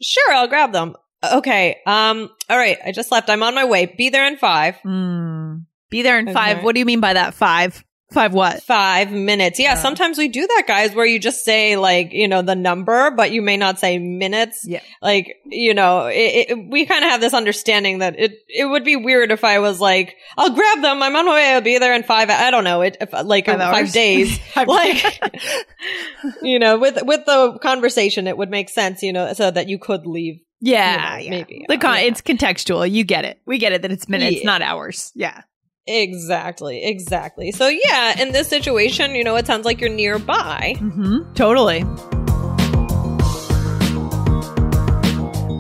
Sure, 0.02 0.34
I'll 0.34 0.48
grab 0.48 0.72
them. 0.72 0.96
Okay. 1.24 1.78
Um 1.86 2.30
all 2.50 2.58
right, 2.58 2.78
I 2.86 2.92
just 2.92 3.12
left. 3.12 3.30
I'm 3.30 3.44
on 3.44 3.54
my 3.56 3.66
way. 3.66 3.86
Be 3.86 4.10
there 4.10 4.28
in 4.28 4.38
5. 4.38 4.78
Hmm. 4.78 5.56
Be 5.90 6.02
there 6.02 6.18
in 6.20 6.34
five. 6.34 6.64
What 6.64 6.74
do 6.74 6.80
you 6.80 6.86
mean 6.86 7.00
by 7.00 7.14
that? 7.14 7.34
Five. 7.34 7.84
Five 8.16 8.34
what? 8.34 8.64
5 8.64 9.12
minutes. 9.12 9.60
Yeah, 9.60 9.74
Yeah. 9.74 9.76
sometimes 9.76 10.18
we 10.18 10.28
do 10.30 10.48
that 10.48 10.64
guys 10.68 10.96
where 10.96 11.06
you 11.06 11.20
just 11.20 11.44
say 11.46 11.76
like, 11.76 12.14
you 12.14 12.28
know, 12.28 12.42
the 12.42 12.56
number, 12.56 13.12
but 13.12 13.32
you 13.32 13.42
may 13.42 13.58
not 13.58 13.78
say 13.78 14.00
minutes. 14.00 14.66
Yeah. 14.66 14.80
Like, 15.02 15.36
you 15.46 15.74
know, 15.74 16.06
it, 16.08 16.50
it, 16.50 16.70
we 16.70 16.86
kind 16.86 17.04
of 17.04 17.12
have 17.12 17.22
this 17.22 17.34
understanding 17.34 18.00
that 18.00 18.18
it 18.18 18.32
it 18.48 18.66
would 18.66 18.84
be 18.86 18.96
weird 18.96 19.32
if 19.32 19.44
I 19.44 19.60
was 19.60 19.80
like, 19.80 20.16
I'll 20.38 20.50
grab 20.56 20.82
them. 20.82 21.04
I'm 21.04 21.16
on 21.16 21.26
my 21.26 21.34
way. 21.34 21.54
I'll 21.54 21.62
be 21.62 21.78
there 21.78 21.94
in 21.94 22.04
5 22.04 22.30
I 22.30 22.50
don't 22.52 22.64
know, 22.64 22.82
it 22.82 22.98
if, 23.02 23.12
like 23.12 23.46
Five 23.46 23.60
5 23.60 23.92
days. 23.92 24.38
Five- 24.54 24.68
like 24.70 25.22
you 26.42 26.58
know 26.58 26.80
with 26.80 26.98
with 27.04 27.26
the 27.26 27.60
conversation 27.62 28.28
it 28.28 28.38
would 28.38 28.50
make 28.50 28.70
sense 28.70 29.04
you 29.04 29.14
know 29.14 29.34
so 29.34 29.52
that 29.52 29.68
you 29.70 29.78
could 29.78 30.08
leave 30.08 30.40
yeah, 30.62 31.18
you 31.18 31.30
know, 31.30 31.36
yeah. 31.38 31.44
maybe, 31.44 31.66
The 31.68 31.76
uh, 31.76 31.80
con- 31.80 31.96
yeah. 31.96 32.06
It's 32.06 32.22
contextual. 32.22 32.90
You 32.90 33.04
get 33.04 33.26
it. 33.26 33.40
We 33.46 33.58
get 33.60 33.74
it 33.74 33.82
that 33.84 33.92
it's 33.92 34.08
minutes, 34.10 34.38
Yeah. 34.38 34.46
not 34.46 34.62
hours. 34.62 35.12
Yeah. 35.14 35.42
Exactly 35.88 36.84
exactly 36.84 37.52
so 37.52 37.68
yeah 37.68 38.20
in 38.20 38.32
this 38.32 38.48
situation 38.48 39.14
you 39.14 39.24
know 39.24 39.36
it 39.36 39.46
sounds 39.46 39.66
like 39.66 39.80
you're 39.80 39.90
nearby 39.90 40.76
Mm-hmm. 40.80 41.34
Totally. 41.34 41.84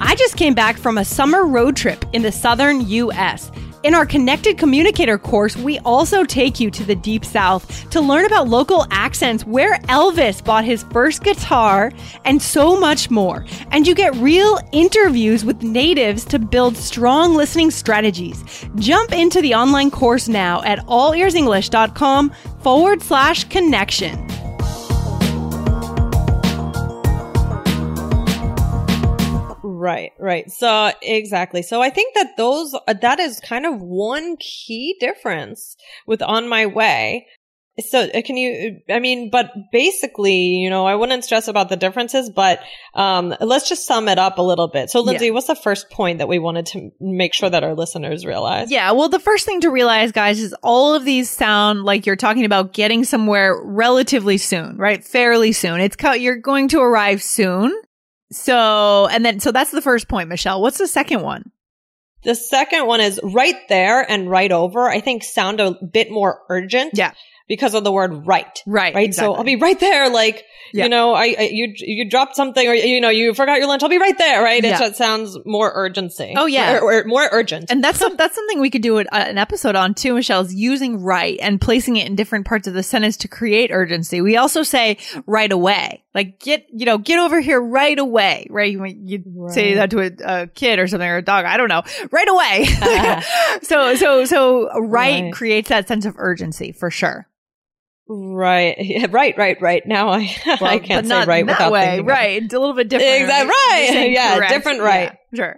I 0.02 0.16
just 0.18 0.38
came 0.38 0.54
back 0.54 0.78
from 0.78 0.98
a 0.98 1.06
summer 1.06 1.46
road 1.46 1.76
trip 1.76 2.06
in 2.14 2.22
the 2.22 2.32
southern 2.32 2.82
U.S. 2.88 3.52
In 3.86 3.94
our 3.94 4.08
Connected 4.08 4.58
Communicator 4.58 5.20
course, 5.20 5.56
we 5.56 5.78
also 5.82 6.24
take 6.24 6.60
you 6.60 6.72
to 6.72 6.84
the 6.84 6.96
Deep 6.96 7.24
South 7.24 7.88
to 7.92 8.02
learn 8.02 8.26
about 8.26 8.48
local 8.48 8.88
accents, 8.90 9.46
where 9.46 9.78
Elvis 9.82 10.44
bought 10.44 10.66
his 10.66 10.82
first 10.86 11.22
guitar, 11.22 11.92
and 12.24 12.42
so 12.42 12.80
much 12.80 13.12
more. 13.12 13.46
And 13.70 13.86
you 13.86 13.94
get 13.94 14.16
real 14.16 14.58
interviews 14.72 15.46
with 15.46 15.62
natives 15.62 16.26
to 16.26 16.40
build 16.40 16.76
strong 16.76 17.36
listening 17.36 17.70
strategies. 17.70 18.44
Jump 18.78 19.14
into 19.14 19.40
the 19.40 19.54
online 19.54 19.92
course 19.92 20.28
now 20.28 20.64
at 20.64 20.80
allearsenglish.com 20.88 22.34
forward 22.64 23.04
slash 23.04 23.44
connection. 23.44 24.35
Right, 29.86 30.14
right. 30.20 30.50
So 30.52 30.92
exactly. 31.04 31.62
So 31.62 31.80
I 31.80 31.92
think 31.92 32.16
that 32.16 32.38
those 32.38 32.74
uh, 32.74 32.94
that 33.02 33.20
is 33.20 33.40
kind 33.40 33.66
of 33.68 33.80
one 33.80 34.36
key 34.38 34.96
difference 35.00 35.76
with 36.08 36.24
on 36.24 36.50
my 36.50 36.66
way. 36.66 37.28
So 37.78 38.00
uh, 38.00 38.22
can 38.26 38.36
you 38.38 38.80
I 38.90 39.00
mean 39.00 39.30
but 39.30 39.52
basically, 39.72 40.40
you 40.64 40.70
know, 40.72 40.86
I 40.88 40.96
wouldn't 40.96 41.24
stress 41.24 41.48
about 41.48 41.70
the 41.70 41.76
differences, 41.76 42.32
but 42.32 42.62
um 42.96 43.36
let's 43.40 43.70
just 43.70 43.86
sum 43.86 44.08
it 44.08 44.18
up 44.18 44.40
a 44.40 44.42
little 44.42 44.70
bit. 44.70 44.90
So 44.90 45.02
Lindsay, 45.02 45.26
Yeah. 45.28 45.32
what's 45.34 45.48
the 45.48 45.56
first 45.68 45.92
point 45.92 46.18
that 46.18 46.28
we 46.28 46.40
wanted 46.40 46.66
to 46.68 46.90
make 47.00 47.36
sure 47.36 47.50
that 47.52 47.64
our 47.64 47.76
listeners 47.76 48.26
realize? 48.26 48.72
Yeah, 48.72 48.92
well, 48.94 49.10
the 49.10 49.20
first 49.20 49.46
thing 49.46 49.62
to 49.62 49.70
realize, 49.70 50.12
guys, 50.12 50.40
is 50.40 50.56
all 50.64 50.96
of 50.96 51.06
these 51.06 51.30
sound 51.30 51.84
like 51.84 52.08
you're 52.08 52.16
talking 52.16 52.46
about 52.46 52.74
getting 52.74 53.04
somewhere 53.04 53.56
relatively 53.64 54.38
soon, 54.38 54.78
right? 54.78 55.04
Fairly 55.04 55.52
soon. 55.52 55.80
It's 55.82 55.96
co- 55.98 56.14
you're 56.14 56.38
going 56.52 56.70
to 56.70 56.80
arrive 56.80 57.22
soon. 57.22 57.72
So, 58.32 59.08
and 59.08 59.26
then, 59.26 59.40
so 59.40 59.52
that's 59.52 59.72
the 59.72 59.82
first 59.82 60.08
point, 60.08 60.30
Michelle. 60.30 60.62
What's 60.62 60.78
the 60.78 60.88
second 60.88 61.22
one? 61.22 61.52
The 62.24 62.36
second 62.36 62.88
one 62.88 63.02
is 63.02 63.20
right 63.24 63.56
there 63.70 64.02
and 64.02 64.30
right 64.30 64.52
over, 64.52 64.90
I 64.90 65.00
think 65.00 65.24
sound 65.24 65.60
a 65.60 65.74
bit 65.74 66.10
more 66.10 66.42
urgent. 66.50 66.92
Yeah. 66.96 67.12
Because 67.48 67.76
of 67.76 67.84
the 67.84 67.92
word 67.92 68.26
right. 68.26 68.60
Right. 68.66 68.96
Right. 68.96 69.14
So 69.14 69.36
I'll 69.36 69.44
be 69.44 69.56
right 69.56 69.80
there. 69.80 70.10
Like, 70.10 70.44
Yeah. 70.74 70.86
you 70.86 70.90
know, 70.90 71.14
I, 71.14 71.36
I, 71.38 71.50
you, 71.52 71.74
you 71.78 72.10
dropped 72.10 72.36
something 72.36 72.68
or, 72.68 72.74
you 72.74 73.00
know, 73.00 73.10
you 73.10 73.36
forgot 73.36 73.60
your 73.60 73.68
lunch. 73.68 73.84
I'll 73.84 73.90
be 73.90 74.00
right 74.00 74.18
there. 74.18 74.42
Right. 74.42 74.64
Yeah. 74.64 74.84
It 74.84 74.96
sounds 74.96 75.38
more 75.46 75.72
urgency. 75.76 76.34
Oh, 76.36 76.48
yeah. 76.48 76.80
Or, 76.80 77.02
or 77.02 77.04
more 77.06 77.30
urgent. 77.32 77.70
And 77.70 77.84
that's 77.84 78.00
some, 78.00 78.16
that's 78.18 78.34
something 78.34 78.60
we 78.60 78.72
could 78.72 78.82
do 78.82 78.98
an, 78.98 79.06
an 79.12 79.38
episode 79.38 79.76
on 79.76 79.94
too, 79.94 80.16
Michelle, 80.16 80.42
is 80.42 80.56
using 80.56 81.04
right 81.04 81.38
and 81.40 81.62
placing 81.62 81.98
it 81.98 82.08
in 82.08 82.16
different 82.16 82.48
parts 82.48 82.68
of 82.68 82.74
the 82.74 82.82
sentence 82.82 83.16
to 83.18 83.28
create 83.28 83.70
urgency. 83.72 84.22
We 84.22 84.38
also 84.38 84.64
say 84.64 84.98
right 85.28 85.52
away, 85.52 86.04
like 86.16 86.40
get, 86.40 86.66
you 86.74 86.88
know, 86.88 86.98
get 86.98 87.20
over 87.20 87.40
here 87.42 87.62
right 87.62 88.00
away, 88.00 88.48
right? 88.50 88.72
You, 88.74 88.86
you 88.86 89.50
say 89.52 89.76
that 89.76 89.92
to 89.92 90.00
a, 90.00 90.42
a 90.42 90.48
kid 90.48 90.80
or 90.80 90.88
something 90.88 91.08
or 91.08 91.18
a 91.18 91.22
dog. 91.22 91.46
I 91.46 91.58
don't 91.58 91.70
know. 91.70 91.84
Right 92.12 92.28
away. 92.28 92.66
so, 93.62 93.94
so, 93.96 94.26
so 94.26 94.80
right, 94.80 95.26
Right. 95.26 95.34
creates 95.34 95.70
that 95.70 95.88
sense 95.88 96.06
of 96.06 96.16
urgency 96.18 96.72
for 96.72 96.90
sure. 96.90 97.28
Right. 98.08 98.76
Yeah, 98.80 99.08
right. 99.10 99.38
Right. 99.38 99.62
Right. 99.62 99.84
Now 99.86 100.10
I, 100.10 100.20
I 100.62 100.80
can't 100.80 101.08
say 101.08 101.26
right 101.26 101.46
without 101.46 101.72
way. 101.72 101.82
thinking 101.86 102.06
it. 102.06 102.10
Right. 102.10 102.42
A 102.54 102.60
little 102.60 102.74
bit 102.76 102.90
different. 102.90 103.22
Exact- 103.22 103.40
You're 103.44 103.50
right. 103.50 104.10
Yeah, 104.12 104.36
correct. 104.38 104.54
different 104.54 104.82
right. 104.82 105.18
Yeah, 105.32 105.38
sure. 105.38 105.56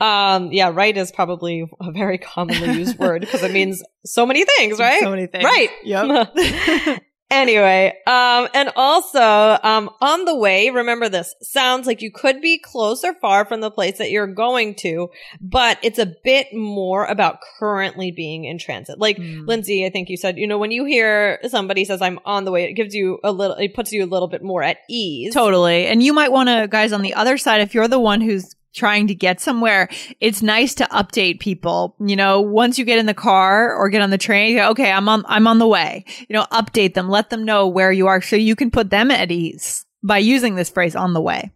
Um, 0.00 0.50
yeah, 0.52 0.70
right 0.72 0.96
is 0.96 1.12
probably 1.12 1.64
a 1.80 1.92
very 1.92 2.18
commonly 2.18 2.72
used 2.78 2.98
word 2.98 3.20
because 3.20 3.42
it 3.44 3.52
means 3.52 3.84
so 4.04 4.26
many 4.26 4.44
things, 4.44 4.80
right? 4.80 5.00
So 5.00 5.10
many 5.10 5.26
things. 5.28 5.44
Right. 5.44 5.70
Yep. 5.84 7.02
Anyway, 7.32 7.94
um, 8.06 8.48
and 8.54 8.70
also, 8.76 9.58
um, 9.62 9.90
on 10.00 10.24
the 10.24 10.36
way, 10.36 10.70
remember 10.70 11.08
this 11.08 11.34
sounds 11.42 11.86
like 11.86 12.02
you 12.02 12.12
could 12.12 12.40
be 12.40 12.58
close 12.58 13.02
or 13.02 13.14
far 13.14 13.44
from 13.44 13.60
the 13.60 13.70
place 13.70 13.98
that 13.98 14.10
you're 14.10 14.26
going 14.26 14.74
to, 14.76 15.08
but 15.40 15.78
it's 15.82 15.98
a 15.98 16.14
bit 16.22 16.48
more 16.52 17.04
about 17.06 17.38
currently 17.58 18.10
being 18.12 18.44
in 18.44 18.58
transit. 18.58 18.98
Like, 18.98 19.18
Mm. 19.18 19.46
Lindsay, 19.46 19.86
I 19.86 19.90
think 19.90 20.08
you 20.08 20.16
said, 20.16 20.38
you 20.38 20.46
know, 20.46 20.58
when 20.58 20.70
you 20.70 20.84
hear 20.84 21.38
somebody 21.48 21.84
says, 21.84 22.02
I'm 22.02 22.18
on 22.24 22.44
the 22.44 22.50
way, 22.50 22.64
it 22.64 22.74
gives 22.74 22.94
you 22.94 23.18
a 23.24 23.32
little, 23.32 23.56
it 23.56 23.74
puts 23.74 23.92
you 23.92 24.04
a 24.04 24.06
little 24.06 24.28
bit 24.28 24.42
more 24.42 24.62
at 24.62 24.78
ease. 24.88 25.32
Totally. 25.32 25.86
And 25.86 26.02
you 26.02 26.12
might 26.12 26.32
want 26.32 26.48
to, 26.48 26.68
guys, 26.68 26.92
on 26.92 27.02
the 27.02 27.14
other 27.14 27.38
side, 27.38 27.60
if 27.60 27.74
you're 27.74 27.88
the 27.88 28.00
one 28.00 28.20
who's 28.20 28.54
trying 28.74 29.06
to 29.08 29.14
get 29.14 29.40
somewhere, 29.40 29.88
it's 30.20 30.42
nice 30.42 30.74
to 30.76 30.84
update 30.84 31.40
people. 31.40 31.96
You 32.00 32.16
know, 32.16 32.40
once 32.40 32.78
you 32.78 32.84
get 32.84 32.98
in 32.98 33.06
the 33.06 33.14
car 33.14 33.74
or 33.74 33.88
get 33.88 34.02
on 34.02 34.10
the 34.10 34.18
train, 34.18 34.56
go, 34.56 34.70
okay, 34.70 34.90
I'm 34.90 35.08
on, 35.08 35.24
I'm 35.26 35.46
on 35.46 35.58
the 35.58 35.66
way. 35.66 36.04
You 36.28 36.34
know, 36.34 36.46
update 36.52 36.94
them, 36.94 37.08
let 37.08 37.30
them 37.30 37.44
know 37.44 37.68
where 37.68 37.92
you 37.92 38.06
are 38.06 38.20
so 38.20 38.36
you 38.36 38.56
can 38.56 38.70
put 38.70 38.90
them 38.90 39.10
at 39.10 39.30
ease 39.30 39.84
by 40.02 40.18
using 40.18 40.54
this 40.54 40.70
phrase 40.70 40.96
on 40.96 41.12
the 41.12 41.20
way. 41.20 41.52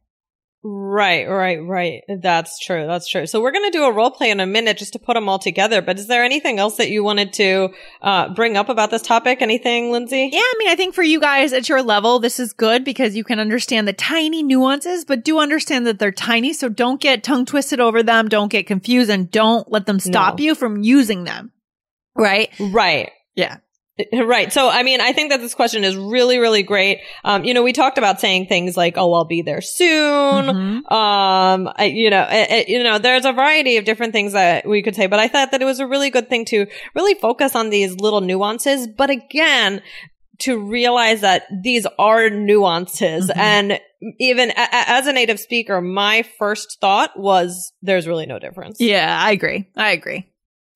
Right, 0.68 1.28
right, 1.28 1.62
right. 1.62 2.02
That's 2.08 2.58
true. 2.58 2.88
That's 2.88 3.06
true. 3.06 3.26
So 3.26 3.40
we're 3.40 3.52
going 3.52 3.70
to 3.70 3.78
do 3.78 3.84
a 3.84 3.92
role 3.92 4.10
play 4.10 4.30
in 4.30 4.40
a 4.40 4.46
minute 4.46 4.78
just 4.78 4.94
to 4.94 4.98
put 4.98 5.14
them 5.14 5.28
all 5.28 5.38
together. 5.38 5.80
But 5.80 6.00
is 6.00 6.08
there 6.08 6.24
anything 6.24 6.58
else 6.58 6.76
that 6.78 6.90
you 6.90 7.04
wanted 7.04 7.32
to 7.34 7.68
uh, 8.02 8.34
bring 8.34 8.56
up 8.56 8.68
about 8.68 8.90
this 8.90 9.02
topic? 9.02 9.42
Anything, 9.42 9.92
Lindsay? 9.92 10.28
Yeah, 10.32 10.40
I 10.40 10.54
mean, 10.58 10.68
I 10.68 10.74
think 10.74 10.96
for 10.96 11.04
you 11.04 11.20
guys 11.20 11.52
at 11.52 11.68
your 11.68 11.82
level, 11.82 12.18
this 12.18 12.40
is 12.40 12.52
good 12.52 12.82
because 12.84 13.14
you 13.14 13.22
can 13.22 13.38
understand 13.38 13.86
the 13.86 13.92
tiny 13.92 14.42
nuances, 14.42 15.04
but 15.04 15.24
do 15.24 15.38
understand 15.38 15.86
that 15.86 16.00
they're 16.00 16.10
tiny. 16.10 16.52
So 16.52 16.68
don't 16.68 17.00
get 17.00 17.22
tongue 17.22 17.46
twisted 17.46 17.78
over 17.78 18.02
them. 18.02 18.28
Don't 18.28 18.50
get 18.50 18.66
confused 18.66 19.08
and 19.08 19.30
don't 19.30 19.70
let 19.70 19.86
them 19.86 20.00
stop 20.00 20.38
No. 20.38 20.44
you 20.44 20.54
from 20.56 20.82
using 20.82 21.22
them. 21.22 21.52
Right? 22.16 22.50
Right. 22.58 23.12
Yeah. 23.36 23.58
Right. 24.12 24.52
So, 24.52 24.68
I 24.68 24.82
mean, 24.82 25.00
I 25.00 25.12
think 25.12 25.30
that 25.30 25.40
this 25.40 25.54
question 25.54 25.82
is 25.84 25.96
really, 25.96 26.38
really 26.38 26.62
great. 26.62 27.00
Um, 27.24 27.44
you 27.44 27.54
know, 27.54 27.62
we 27.62 27.72
talked 27.72 27.96
about 27.98 28.20
saying 28.20 28.46
things 28.46 28.76
like, 28.76 28.94
"Oh, 28.98 29.12
I'll 29.14 29.24
be 29.24 29.42
there 29.42 29.60
soon." 29.62 30.44
Mhm. 30.46 30.92
Um, 30.92 31.72
I, 31.76 31.84
you 31.94 32.10
know, 32.10 32.26
it, 32.30 32.50
it- 32.50 32.68
you 32.68 32.82
know, 32.82 32.98
there's 32.98 33.24
a 33.24 33.32
variety 33.32 33.78
of 33.78 33.84
different 33.84 34.12
things 34.12 34.32
that 34.34 34.66
we 34.68 34.82
could 34.82 34.94
say, 34.94 35.06
but 35.06 35.18
I 35.18 35.28
thought 35.28 35.50
that 35.52 35.62
it 35.62 35.64
was 35.64 35.80
a 35.80 35.86
really 35.86 36.10
good 36.10 36.28
thing 36.28 36.44
to 36.46 36.66
really 36.94 37.14
focus 37.14 37.54
on 37.56 37.70
these 37.70 37.96
little 37.96 38.20
nuances. 38.20 38.86
But 38.86 39.08
again, 39.10 39.80
to 40.40 40.58
realize 40.58 41.22
that 41.22 41.44
these 41.62 41.86
are 41.98 42.28
nuances 42.28 43.30
Mhm. 43.30 43.36
and 43.38 43.80
even 44.18 44.50
a- 44.50 44.54
as 44.90 45.06
a 45.06 45.12
native 45.12 45.40
speaker, 45.40 45.80
my 45.80 46.22
first 46.38 46.76
thought 46.82 47.18
was 47.18 47.72
there's 47.80 48.06
really 48.06 48.26
no 48.26 48.38
difference. 48.38 48.76
Yeah, 48.78 49.16
I 49.18 49.30
agree. 49.30 49.64
I 49.74 49.92
agree. 49.92 50.26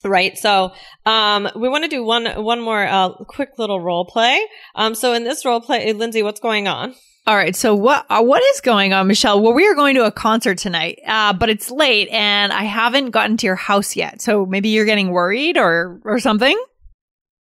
Right. 0.02 0.36
So, 0.38 0.72
um, 1.04 1.48
we 1.54 1.68
want 1.68 1.84
to 1.84 1.88
do 1.88 2.02
one, 2.02 2.26
one 2.42 2.60
more, 2.60 2.86
uh, 2.86 3.10
quick 3.24 3.58
little 3.58 3.80
role 3.80 4.06
play. 4.06 4.40
Um, 4.74 4.94
so 4.94 5.12
in 5.12 5.24
this 5.24 5.44
role 5.44 5.60
play, 5.60 5.92
Lindsay, 5.92 6.22
what's 6.22 6.40
going 6.40 6.68
on? 6.68 6.94
All 7.26 7.36
right. 7.36 7.54
So 7.54 7.74
what 7.74 8.06
uh, 8.08 8.22
what 8.22 8.42
is 8.42 8.60
going 8.60 8.92
on, 8.92 9.06
Michelle? 9.06 9.40
Well, 9.40 9.52
we 9.52 9.66
are 9.68 9.74
going 9.74 9.94
to 9.94 10.04
a 10.04 10.10
concert 10.10 10.58
tonight, 10.58 10.98
uh, 11.06 11.32
but 11.32 11.48
it's 11.50 11.70
late, 11.70 12.08
and 12.08 12.52
I 12.52 12.64
haven't 12.64 13.10
gotten 13.10 13.36
to 13.36 13.46
your 13.46 13.56
house 13.56 13.94
yet. 13.94 14.22
So 14.22 14.46
maybe 14.46 14.70
you're 14.70 14.86
getting 14.86 15.10
worried 15.10 15.56
or 15.56 16.00
or 16.04 16.18
something. 16.18 16.58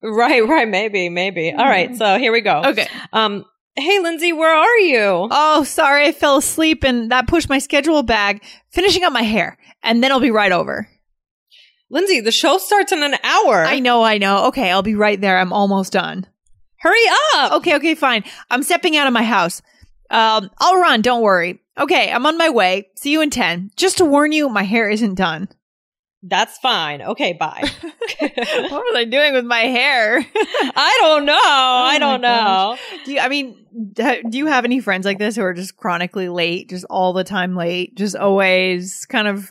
Right. 0.02 0.46
Right. 0.46 0.68
Maybe, 0.68 1.08
maybe. 1.08 1.52
All 1.52 1.66
right. 1.66 1.94
So 1.96 2.18
here 2.18 2.32
we 2.32 2.40
go. 2.40 2.62
Okay. 2.66 2.86
Um, 3.12 3.44
hey, 3.74 3.98
Lindsay, 3.98 4.32
where 4.32 4.54
are 4.54 4.78
you? 4.78 5.28
Oh, 5.30 5.64
sorry, 5.64 6.06
I 6.06 6.12
fell 6.12 6.36
asleep, 6.36 6.84
and 6.84 7.10
that 7.10 7.26
pushed 7.26 7.48
my 7.48 7.58
schedule 7.58 8.02
back. 8.02 8.44
Finishing 8.70 9.02
up 9.02 9.12
my 9.12 9.22
hair, 9.22 9.58
and 9.82 10.02
then 10.02 10.12
I'll 10.12 10.20
be 10.20 10.30
right 10.30 10.52
over. 10.52 10.88
Lindsay, 11.90 12.20
the 12.20 12.32
show 12.32 12.58
starts 12.58 12.92
in 12.92 13.02
an 13.02 13.14
hour. 13.22 13.64
I 13.64 13.78
know, 13.78 14.02
I 14.02 14.18
know. 14.18 14.46
Okay, 14.46 14.70
I'll 14.70 14.82
be 14.82 14.94
right 14.94 15.20
there. 15.20 15.38
I'm 15.38 15.52
almost 15.52 15.92
done. 15.92 16.26
Hurry 16.78 17.04
up. 17.34 17.52
Okay, 17.52 17.76
okay, 17.76 17.94
fine. 17.94 18.24
I'm 18.50 18.62
stepping 18.62 18.96
out 18.96 19.06
of 19.06 19.12
my 19.12 19.22
house. 19.22 19.62
Um, 20.10 20.50
I'll 20.58 20.80
run. 20.80 21.02
Don't 21.02 21.22
worry. 21.22 21.60
Okay, 21.78 22.10
I'm 22.10 22.26
on 22.26 22.38
my 22.38 22.50
way. 22.50 22.88
See 22.96 23.10
you 23.10 23.20
in 23.20 23.30
ten. 23.30 23.70
Just 23.76 23.98
to 23.98 24.04
warn 24.04 24.32
you, 24.32 24.48
my 24.48 24.62
hair 24.62 24.88
isn't 24.88 25.14
done. 25.14 25.48
That's 26.26 26.56
fine. 26.58 27.02
Okay. 27.02 27.34
Bye. 27.34 27.68
what 28.18 28.70
was 28.70 28.94
I 28.96 29.04
doing 29.04 29.34
with 29.34 29.44
my 29.44 29.60
hair? 29.60 30.24
I 30.74 30.98
don't 31.02 31.26
know. 31.26 31.34
I 31.36 31.98
don't 31.98 32.22
know. 32.22 32.76
Do 33.04 33.12
you, 33.12 33.20
I 33.20 33.28
mean, 33.28 33.66
do 33.92 34.38
you 34.38 34.46
have 34.46 34.64
any 34.64 34.80
friends 34.80 35.04
like 35.04 35.18
this 35.18 35.36
who 35.36 35.42
are 35.42 35.52
just 35.52 35.76
chronically 35.76 36.30
late, 36.30 36.70
just 36.70 36.86
all 36.88 37.12
the 37.12 37.24
time 37.24 37.56
late, 37.56 37.94
just 37.94 38.16
always 38.16 39.04
kind 39.06 39.28
of? 39.28 39.50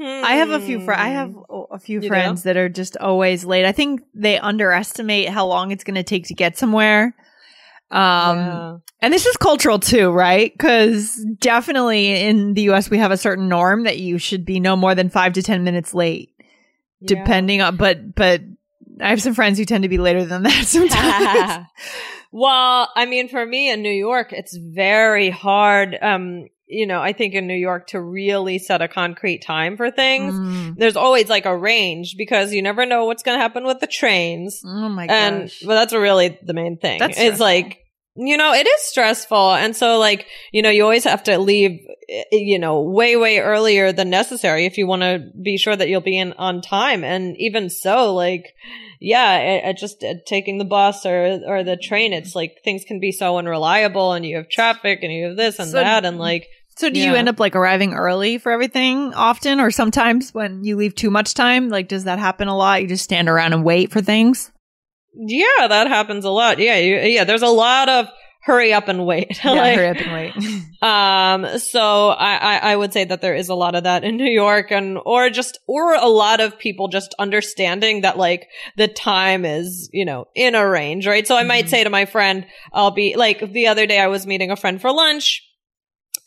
I 0.00 0.36
have 0.36 0.50
a 0.50 0.60
few 0.60 0.80
friends. 0.84 1.00
I 1.00 1.08
have 1.08 1.34
a 1.70 1.78
few 1.78 1.98
Hmm. 1.98 2.02
You 2.04 2.08
do? 2.08 2.08
friends 2.08 2.42
that 2.44 2.56
are 2.56 2.68
just 2.68 2.96
always 2.98 3.44
late. 3.44 3.64
I 3.64 3.72
think 3.72 4.02
they 4.14 4.38
underestimate 4.38 5.28
how 5.28 5.46
long 5.46 5.70
it's 5.70 5.84
going 5.84 5.94
to 5.96 6.02
take 6.02 6.26
to 6.28 6.34
get 6.34 6.56
somewhere. 6.58 7.14
Um, 7.90 8.38
Yeah. 8.38 8.76
and 9.02 9.12
this 9.12 9.26
is 9.26 9.36
cultural 9.36 9.78
too, 9.78 10.10
right? 10.10 10.52
Because 10.52 11.24
definitely 11.38 12.10
in 12.22 12.54
the 12.54 12.62
U.S. 12.62 12.90
we 12.90 12.98
have 12.98 13.10
a 13.12 13.16
certain 13.16 13.48
norm 13.48 13.84
that 13.84 13.98
you 13.98 14.18
should 14.18 14.44
be 14.44 14.58
no 14.60 14.74
more 14.76 14.94
than 14.94 15.10
five 15.10 15.32
to 15.34 15.42
ten 15.42 15.64
minutes 15.64 15.94
late, 15.94 16.30
Yeah. 17.00 17.06
depending 17.08 17.60
on. 17.60 17.76
But 17.76 18.14
but 18.14 18.40
I 19.00 19.10
have 19.10 19.20
some 19.22 19.34
friends 19.34 19.58
who 19.58 19.64
tend 19.64 19.82
to 19.82 19.88
be 19.88 19.98
later 19.98 20.24
than 20.24 20.42
that 20.44 20.64
sometimes. 20.66 21.66
well, 22.32 22.88
I 22.96 23.06
mean, 23.06 23.28
for 23.28 23.44
me 23.44 23.70
in 23.70 23.82
New 23.82 23.92
York, 23.92 24.32
it's 24.32 24.56
very 24.56 25.30
hard. 25.30 25.96
Um, 26.00 26.46
you 26.74 26.86
know, 26.86 27.00
I 27.00 27.12
think 27.12 27.34
in 27.34 27.46
New 27.46 27.54
York 27.54 27.88
to 27.88 28.00
really 28.00 28.58
set 28.58 28.82
a 28.82 28.88
concrete 28.88 29.40
time 29.42 29.76
for 29.76 29.90
things. 29.90 30.34
Mm. 30.34 30.76
There's 30.76 30.96
always 30.96 31.28
like 31.28 31.46
a 31.46 31.56
range 31.56 32.16
because 32.18 32.52
you 32.52 32.62
never 32.62 32.84
know 32.86 33.04
what's 33.06 33.22
going 33.22 33.36
to 33.38 33.42
happen 33.42 33.64
with 33.64 33.80
the 33.80 33.86
trains. 33.86 34.62
Oh 34.64 34.88
my 34.88 35.06
And 35.06 35.42
gosh. 35.42 35.62
well, 35.64 35.76
that's 35.76 35.92
really 35.94 36.38
the 36.42 36.54
main 36.54 36.76
thing. 36.78 36.98
That's 36.98 37.18
it's 37.18 37.40
like 37.40 37.80
you 38.16 38.36
know, 38.36 38.52
it 38.54 38.64
is 38.66 38.80
stressful. 38.82 39.54
And 39.54 39.74
so 39.74 39.98
like, 39.98 40.26
you 40.52 40.62
know, 40.62 40.70
you 40.70 40.84
always 40.84 41.02
have 41.02 41.24
to 41.24 41.36
leave, 41.36 41.80
eh, 42.08 42.22
you 42.30 42.60
know, 42.60 42.80
way, 42.82 43.16
way 43.16 43.40
earlier 43.40 43.90
than 43.90 44.08
necessary 44.08 44.66
if 44.66 44.78
you 44.78 44.86
want 44.86 45.02
to 45.02 45.30
be 45.42 45.56
sure 45.56 45.74
that 45.74 45.88
you'll 45.88 46.00
be 46.00 46.16
in 46.16 46.32
on 46.34 46.62
time. 46.62 47.02
And 47.02 47.36
even 47.38 47.68
so, 47.70 48.14
like, 48.14 48.54
yeah, 49.00 49.38
it, 49.38 49.64
it 49.70 49.78
just 49.78 50.04
uh, 50.04 50.14
taking 50.26 50.58
the 50.58 50.64
bus 50.64 51.04
or, 51.04 51.40
or 51.44 51.64
the 51.64 51.76
train, 51.76 52.12
it's 52.12 52.36
like 52.36 52.58
things 52.62 52.84
can 52.84 53.00
be 53.00 53.10
so 53.10 53.36
unreliable 53.36 54.12
and 54.12 54.24
you 54.24 54.36
have 54.36 54.48
traffic 54.48 55.00
and 55.02 55.12
you 55.12 55.26
have 55.26 55.36
this 55.36 55.58
and 55.58 55.68
So- 55.70 55.78
that. 55.78 56.04
And 56.04 56.16
like, 56.16 56.46
So 56.76 56.90
do 56.90 56.98
you 56.98 57.14
end 57.14 57.28
up 57.28 57.38
like 57.38 57.54
arriving 57.54 57.94
early 57.94 58.38
for 58.38 58.50
everything 58.50 59.14
often 59.14 59.60
or 59.60 59.70
sometimes 59.70 60.34
when 60.34 60.64
you 60.64 60.76
leave 60.76 60.94
too 60.94 61.10
much 61.10 61.34
time? 61.34 61.68
Like 61.68 61.88
does 61.88 62.04
that 62.04 62.18
happen 62.18 62.48
a 62.48 62.56
lot? 62.56 62.82
You 62.82 62.88
just 62.88 63.04
stand 63.04 63.28
around 63.28 63.52
and 63.52 63.64
wait 63.64 63.92
for 63.92 64.00
things? 64.02 64.50
yeah, 65.16 65.68
that 65.68 65.86
happens 65.86 66.24
a 66.24 66.30
lot. 66.30 66.58
Yeah. 66.58 66.76
You, 66.78 66.96
yeah. 66.96 67.22
There's 67.22 67.42
a 67.42 67.46
lot 67.46 67.88
of 67.88 68.08
hurry 68.42 68.72
up 68.72 68.88
and 68.88 69.06
wait. 69.06 69.38
Yeah, 69.44 69.52
Like, 69.52 69.76
hurry 69.76 69.88
up 69.88 69.96
and 69.98 70.12
wait. 70.12 70.34
Um, 70.84 71.58
so 71.60 72.08
I, 72.10 72.34
I, 72.34 72.56
I 72.72 72.76
would 72.76 72.92
say 72.92 73.04
that 73.04 73.22
there 73.22 73.34
is 73.34 73.48
a 73.48 73.54
lot 73.54 73.74
of 73.74 73.84
that 73.84 74.04
in 74.04 74.16
New 74.18 74.30
York 74.30 74.70
and, 74.70 74.98
or 75.06 75.30
just, 75.30 75.58
or 75.66 75.94
a 75.94 76.08
lot 76.08 76.40
of 76.40 76.58
people 76.58 76.88
just 76.88 77.14
understanding 77.18 78.02
that 78.02 78.18
like 78.18 78.48
the 78.76 78.86
time 78.88 79.46
is, 79.46 79.88
you 79.94 80.04
know, 80.04 80.26
in 80.34 80.54
a 80.54 80.68
range, 80.68 81.06
right? 81.06 81.26
So 81.26 81.36
I 81.36 81.44
might 81.44 81.64
Mhm. 81.66 81.68
say 81.70 81.84
to 81.84 81.90
my 81.90 82.04
friend, 82.04 82.44
I'll 82.74 82.90
be 82.90 83.14
like 83.16 83.52
the 83.52 83.68
other 83.68 83.86
day 83.86 83.98
I 83.98 84.08
was 84.08 84.26
meeting 84.26 84.50
a 84.50 84.56
friend 84.56 84.78
for 84.78 84.92
lunch 84.92 85.40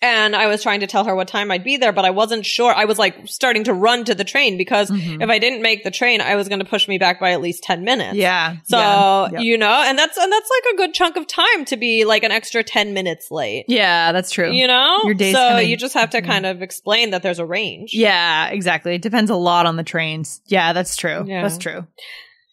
and 0.01 0.35
I 0.35 0.47
was 0.47 0.61
trying 0.61 0.81
to 0.81 0.87
tell 0.87 1.05
her 1.05 1.15
what 1.15 1.27
time 1.27 1.49
I'd 1.49 1.63
be 1.63 1.77
there, 1.77 1.91
but 1.91 2.05
I 2.05 2.11
wasn't 2.11 2.45
sure. 2.45 2.73
I 2.73 2.85
was 2.85 2.99
like 2.99 3.15
starting 3.27 3.63
to 3.63 3.73
run 3.73 4.05
to 4.05 4.13
the 4.13 4.23
train 4.23 4.57
because 4.57 4.89
Mhm. 4.91 5.23
if 5.23 5.29
I 5.29 5.39
didn't 5.39 5.61
make 5.61 5.83
the 5.83 5.89
train, 5.91 6.21
I 6.21 6.35
was 6.35 6.47
going 6.47 6.59
to 6.59 6.65
push 6.65 6.87
me 6.87 6.97
back 6.99 7.19
by 7.19 7.31
at 7.31 7.41
least 7.41 7.63
10 7.63 7.83
minutes. 7.83 8.15
yeah. 8.15 8.57
So, 8.65 8.77
yeah. 8.77 9.39
You 9.39 9.57
know, 9.57 9.83
and 9.85 9.97
that's, 9.97 10.17
and 10.17 10.31
that's 10.31 10.49
like 10.49 10.73
a 10.73 10.77
good 10.77 10.93
chunk 10.93 11.17
of 11.17 11.25
time 11.27 11.65
to 11.65 11.77
be 11.77 12.05
like 12.05 12.23
an 12.23 12.31
extra 12.31 12.63
10 12.63 12.93
minutes 12.93 13.31
late. 13.31 13.65
Yeah, 13.67 14.11
that's 14.11 14.29
true. 14.31 14.51
You 14.51 14.67
know? 14.67 14.99
Your 15.05 15.13
day's 15.15 15.33
so 15.35 15.47
kinda- 15.47 15.65
you 15.65 15.77
just 15.77 15.95
have 15.95 16.11
to 16.11 16.21
kind 16.21 16.45
of 16.45 16.61
explain 16.61 17.09
that 17.11 17.23
there's 17.23 17.39
a 17.39 17.45
range. 17.45 17.91
Yeah, 17.93 18.47
exactly. 18.49 18.95
It 18.95 19.01
depends 19.01 19.31
a 19.31 19.35
lot 19.35 19.65
on 19.65 19.77
the 19.77 19.83
trains. 19.83 20.41
Yeah, 20.45 20.73
that's 20.73 20.95
true. 20.95 21.23
Yeah. 21.27 21.41
That's 21.41 21.57
true. 21.57 21.87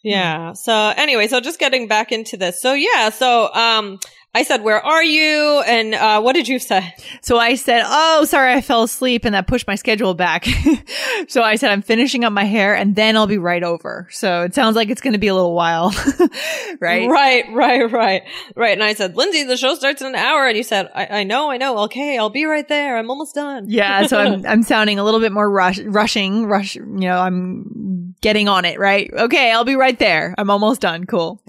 Yeah. 0.03 0.53
So 0.53 0.93
anyway, 0.97 1.29
so 1.29 1.41
just 1.41 1.59
getting 1.59 1.89
back 1.89 2.13
into 2.13 2.37
this. 2.37 2.61
So 2.61 2.75
yeah, 2.75 3.09
so 3.11 3.53
um 3.55 3.99
I 4.35 4.43
said, 4.43 4.63
"Where 4.63 4.85
are 4.85 5.03
you?" 5.03 5.63
and 5.67 5.95
uh 5.95 6.21
what 6.21 6.33
did 6.35 6.49
you 6.49 6.59
say? 6.59 6.93
So 7.23 7.39
I 7.39 7.55
said, 7.55 7.83
"Oh, 7.87 8.25
sorry, 8.25 8.53
I 8.53 8.61
fell 8.61 8.83
asleep, 8.83 9.25
and 9.25 9.35
that 9.35 9.47
pushed 9.47 9.67
my 9.67 9.77
schedule 9.77 10.15
back." 10.15 10.47
so 11.29 11.43
I 11.43 11.57
said, 11.57 11.71
"I'm 11.71 11.83
finishing 11.83 12.25
up 12.25 12.33
my 12.33 12.45
hair, 12.45 12.75
and 12.75 12.97
then 12.97 13.17
I'll 13.17 13.29
be 13.29 13.39
right 13.39 13.63
over." 13.63 14.09
So 14.11 14.43
it 14.43 14.55
sounds 14.55 14.75
like 14.77 14.91
it's 14.91 15.01
going 15.01 15.13
to 15.13 15.19
be 15.19 15.29
a 15.29 15.35
little 15.35 15.55
while, 15.55 15.95
right? 16.81 17.09
Right, 17.09 17.45
right, 17.53 17.91
right. 17.91 18.23
Right. 18.57 18.73
And 18.73 18.83
I 18.83 18.95
said, 18.95 19.17
"Lindsay, 19.17 19.45
the 19.45 19.57
show 19.57 19.75
starts 19.77 20.03
in 20.03 20.09
an 20.09 20.17
hour." 20.17 20.49
And 20.49 20.57
you 20.57 20.65
said, 20.65 20.91
"I, 20.95 21.21
I 21.21 21.25
know, 21.25 21.51
I 21.51 21.57
know. 21.57 21.79
Okay, 21.85 22.19
I'll 22.19 22.31
be 22.31 22.45
right 22.45 22.67
there. 22.67 22.97
I'm 22.97 23.11
almost 23.11 23.35
done." 23.35 23.67
Yeah. 23.69 24.07
So 24.07 24.19
I'm 24.19 24.45
I'm 24.53 24.63
sounding 24.63 24.99
a 24.99 25.05
little 25.05 25.21
bit 25.21 25.33
more 25.33 25.49
rush, 25.49 25.79
rushing, 25.79 26.47
rush. 26.47 26.75
You 26.75 26.83
know, 26.83 27.19
I'm 27.19 28.15
getting 28.21 28.49
on 28.49 28.65
it, 28.65 28.79
right? 28.79 29.11
Okay, 29.13 29.53
I'll 29.53 29.65
be 29.65 29.77
right 29.77 29.99
there. 29.99 30.35
I'm 30.37 30.51
almost 30.51 30.81
done. 30.81 31.05
Cool. 31.05 31.41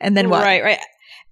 And 0.00 0.16
then 0.16 0.28
what? 0.28 0.44
Right, 0.44 0.62
right. 0.62 0.78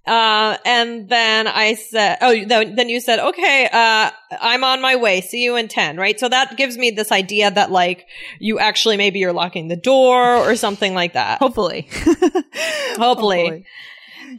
Uh, 0.07 0.57
and 0.65 1.09
then 1.09 1.47
I 1.47 1.73
said, 1.73 2.17
oh, 2.21 2.45
then, 2.45 2.75
then 2.75 2.87
you 2.89 3.01
said, 3.01 3.19
okay, 3.19 3.67
uh, 3.71 4.11
I'm 4.39 4.63
on 4.63 4.81
my 4.81 4.95
way. 4.95 5.21
See 5.21 5.43
you 5.43 5.57
in 5.57 5.67
10, 5.67 5.97
right? 5.97 6.19
So 6.19 6.29
that 6.29 6.55
gives 6.57 6.77
me 6.77 6.91
this 6.91 7.11
idea 7.11 7.51
that 7.51 7.71
like 7.71 8.07
you 8.39 8.57
actually 8.59 8.97
maybe 8.97 9.19
you're 9.19 9.33
locking 9.33 9.67
the 9.67 9.75
door 9.75 10.37
or 10.37 10.55
something 10.55 10.93
like 10.93 11.13
that. 11.13 11.39
Hopefully. 11.39 11.89
Hopefully. 12.97 13.65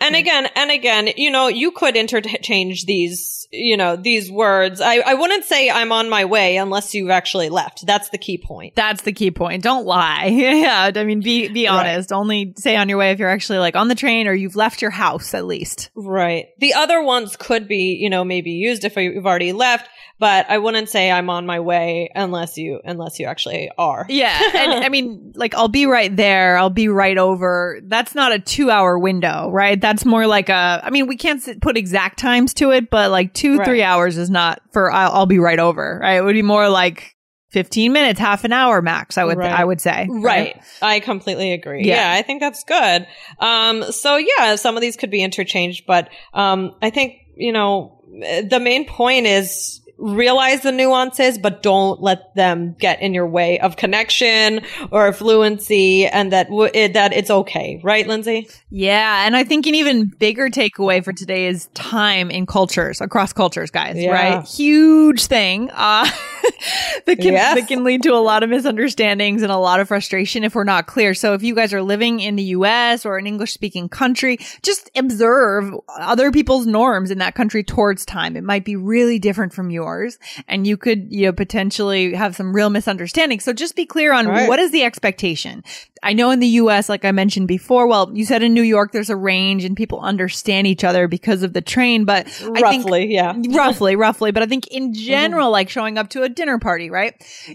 And 0.00 0.14
again, 0.16 0.48
and 0.54 0.70
again, 0.70 1.08
you 1.16 1.30
know, 1.30 1.48
you 1.48 1.70
could 1.72 1.96
interchange 1.96 2.84
these, 2.84 3.46
you 3.50 3.76
know, 3.76 3.96
these 3.96 4.30
words. 4.30 4.80
I, 4.80 4.96
I 4.98 5.14
wouldn't 5.14 5.44
say 5.44 5.70
I'm 5.70 5.92
on 5.92 6.08
my 6.08 6.24
way 6.24 6.56
unless 6.56 6.94
you've 6.94 7.10
actually 7.10 7.48
left. 7.48 7.86
That's 7.86 8.08
the 8.10 8.18
key 8.18 8.38
point. 8.38 8.74
That's 8.74 9.02
the 9.02 9.12
key 9.12 9.30
point. 9.30 9.62
Don't 9.62 9.86
lie. 9.86 10.26
yeah. 10.32 10.90
I 10.94 11.04
mean, 11.04 11.20
be, 11.20 11.48
be 11.48 11.66
Right. 11.66 11.72
honest. 11.88 12.12
Only 12.12 12.54
say 12.56 12.76
on 12.76 12.88
your 12.88 12.98
way 12.98 13.10
if 13.12 13.18
you're 13.18 13.28
actually 13.30 13.58
like 13.58 13.76
on 13.76 13.88
the 13.88 13.94
train 13.94 14.26
or 14.28 14.32
you've 14.34 14.56
left 14.56 14.82
your 14.82 14.90
house 14.90 15.34
at 15.34 15.44
least. 15.46 15.90
Right. 15.94 16.46
The 16.58 16.74
other 16.74 17.02
ones 17.02 17.36
could 17.36 17.66
be, 17.68 17.96
you 18.00 18.10
know, 18.10 18.24
maybe 18.24 18.50
used 18.52 18.84
if 18.84 18.96
you've 18.96 19.26
already 19.26 19.52
left, 19.52 19.88
but 20.18 20.50
I 20.50 20.58
wouldn't 20.58 20.88
say 20.88 21.10
I'm 21.10 21.30
on 21.30 21.46
my 21.46 21.60
way 21.60 22.10
unless 22.14 22.56
you, 22.58 22.80
unless 22.84 23.18
you 23.18 23.26
actually 23.26 23.70
are. 23.78 24.04
Yeah. 24.08 24.36
And 24.54 24.84
I 24.84 24.88
mean, 24.88 25.32
like, 25.36 25.54
I'll 25.54 25.68
be 25.68 25.86
right 25.86 26.14
there. 26.14 26.56
I'll 26.58 26.70
be 26.70 26.88
right 26.88 27.16
over. 27.18 27.80
That's 27.84 28.14
not 28.14 28.32
a 28.32 28.38
two 28.38 28.70
hour 28.70 28.98
window, 28.98 29.50
right? 29.50 29.80
That's 29.80 30.04
more 30.04 30.26
like 30.26 30.48
a, 30.48 30.80
I 30.82 30.90
mean, 30.90 31.06
we 31.06 31.16
can't 31.16 31.60
put 31.60 31.76
exact 31.76 32.18
times 32.18 32.54
to 32.54 32.70
it, 32.72 32.90
but 32.90 33.10
like 33.10 33.32
two, 33.34 33.58
Right. 33.58 33.64
three 33.66 33.82
hours 33.82 34.16
is 34.18 34.30
not 34.30 34.60
for, 34.72 34.90
I'll, 34.90 35.12
I'll 35.12 35.26
be 35.26 35.38
right 35.38 35.58
over, 35.58 35.98
right? 36.02 36.16
It 36.16 36.24
would 36.24 36.32
be 36.34 36.42
more 36.42 36.68
like 36.68 37.14
15 37.52 37.92
minutes, 37.92 38.20
half 38.20 38.44
an 38.44 38.52
hour 38.52 38.82
max, 38.82 39.16
I 39.16 39.24
would, 39.24 39.38
Right. 39.38 39.50
I 39.52 39.64
would 39.64 39.80
say. 39.80 40.06
Right. 40.10 40.60
I 40.82 41.00
completely 41.00 41.52
agree. 41.52 41.84
Yeah. 41.84 42.12
Yeah. 42.12 42.18
I 42.18 42.22
think 42.22 42.40
that's 42.40 42.62
good. 42.64 43.06
Um, 43.38 43.84
so 43.90 44.16
yeah, 44.16 44.56
some 44.56 44.76
of 44.76 44.80
these 44.82 44.96
could 44.96 45.10
be 45.10 45.22
interchanged, 45.22 45.84
but, 45.86 46.10
um, 46.34 46.74
I 46.82 46.90
think, 46.90 47.14
you 47.36 47.52
know, 47.52 48.02
the 48.10 48.58
main 48.60 48.84
point 48.86 49.26
is 49.26 49.80
realize 49.98 50.62
the 50.62 50.72
nuances, 50.72 51.38
but 51.38 51.62
don't 51.62 52.00
let 52.00 52.34
them 52.34 52.74
get 52.78 53.02
in 53.02 53.12
your 53.12 53.26
way 53.26 53.58
of 53.60 53.76
connection 53.76 54.60
or 54.90 55.12
fluency 55.12 56.06
and 56.06 56.32
that, 56.32 56.48
w- 56.48 56.70
it, 56.72 56.92
that 56.94 57.12
it's 57.12 57.30
okay. 57.30 57.80
Right, 57.82 58.06
Lindsay? 58.06 58.48
Yeah, 58.70 59.26
and 59.26 59.36
I 59.36 59.44
think 59.44 59.66
an 59.66 59.74
even 59.74 60.06
bigger 60.06 60.48
takeaway 60.48 61.02
for 61.04 61.12
today 61.12 61.46
is 61.46 61.66
time 61.74 62.30
in 62.30 62.46
cultures 62.46 63.00
across 63.00 63.32
cultures, 63.32 63.70
guys. 63.70 63.96
Yeah. 63.96 64.12
Right, 64.12 64.46
huge 64.46 65.26
thing 65.26 65.70
uh, 65.72 66.08
that 67.06 67.16
can 67.18 67.32
Yes. 67.34 67.54
that 67.58 67.68
can 67.68 67.84
lead 67.84 68.02
to 68.04 68.12
a 68.14 68.16
lot 68.20 68.42
of 68.42 68.50
misunderstandings 68.50 69.42
and 69.42 69.52
a 69.52 69.56
lot 69.56 69.80
of 69.80 69.88
frustration 69.88 70.44
if 70.44 70.54
we're 70.54 70.64
not 70.64 70.86
clear. 70.86 71.14
So 71.14 71.34
if 71.34 71.42
you 71.42 71.54
guys 71.54 71.72
are 71.74 71.82
living 71.82 72.20
in 72.20 72.36
the 72.36 72.42
U.S. 72.44 73.04
or 73.06 73.18
an 73.18 73.26
English 73.26 73.52
speaking 73.52 73.88
country, 73.88 74.38
just 74.62 74.90
observe 74.96 75.72
other 75.98 76.30
people's 76.30 76.66
norms 76.66 77.10
in 77.10 77.18
that 77.18 77.34
country 77.34 77.62
towards 77.62 78.04
time. 78.04 78.36
It 78.36 78.44
might 78.44 78.64
be 78.64 78.76
really 78.76 79.18
different 79.18 79.52
from 79.52 79.70
yours, 79.70 80.18
and 80.46 80.66
you 80.66 80.76
could 80.76 81.12
you 81.12 81.26
know 81.26 81.32
potentially 81.32 82.14
have 82.14 82.34
some 82.36 82.52
real 82.54 82.70
misunderstandings. 82.70 83.44
So 83.44 83.52
just 83.52 83.76
be 83.76 83.86
clear 83.86 84.12
on 84.12 84.26
Right. 84.26 84.48
what 84.48 84.58
is 84.58 84.70
the 84.70 84.84
expectation. 84.84 85.64
I 86.02 86.12
know 86.12 86.30
in 86.30 86.40
the 86.40 86.46
US, 86.46 86.88
like 86.88 87.04
I 87.04 87.12
mentioned 87.12 87.48
before, 87.48 87.86
well, 87.86 88.10
you 88.14 88.24
said 88.24 88.42
in 88.42 88.54
New 88.54 88.62
York, 88.62 88.92
there's 88.92 89.10
a 89.10 89.16
range 89.16 89.64
and 89.64 89.76
people 89.76 90.00
understand 90.00 90.66
each 90.66 90.84
other 90.84 91.08
because 91.08 91.42
of 91.42 91.52
the 91.52 91.60
train, 91.60 92.04
but 92.04 92.26
I 92.26 92.30
think 92.30 92.62
Roughly. 92.62 93.12
yeah. 93.12 93.34
roughly, 93.50 93.96
roughly. 93.96 94.30
But 94.30 94.42
I 94.42 94.46
think 94.46 94.66
in 94.68 94.92
mm-hmm. 94.92 94.92
general, 94.92 95.50
like 95.50 95.68
showing 95.68 95.98
up 95.98 96.10
to 96.10 96.22
a 96.22 96.28
dinner 96.28 96.58
party, 96.58 96.90
right? 96.90 97.14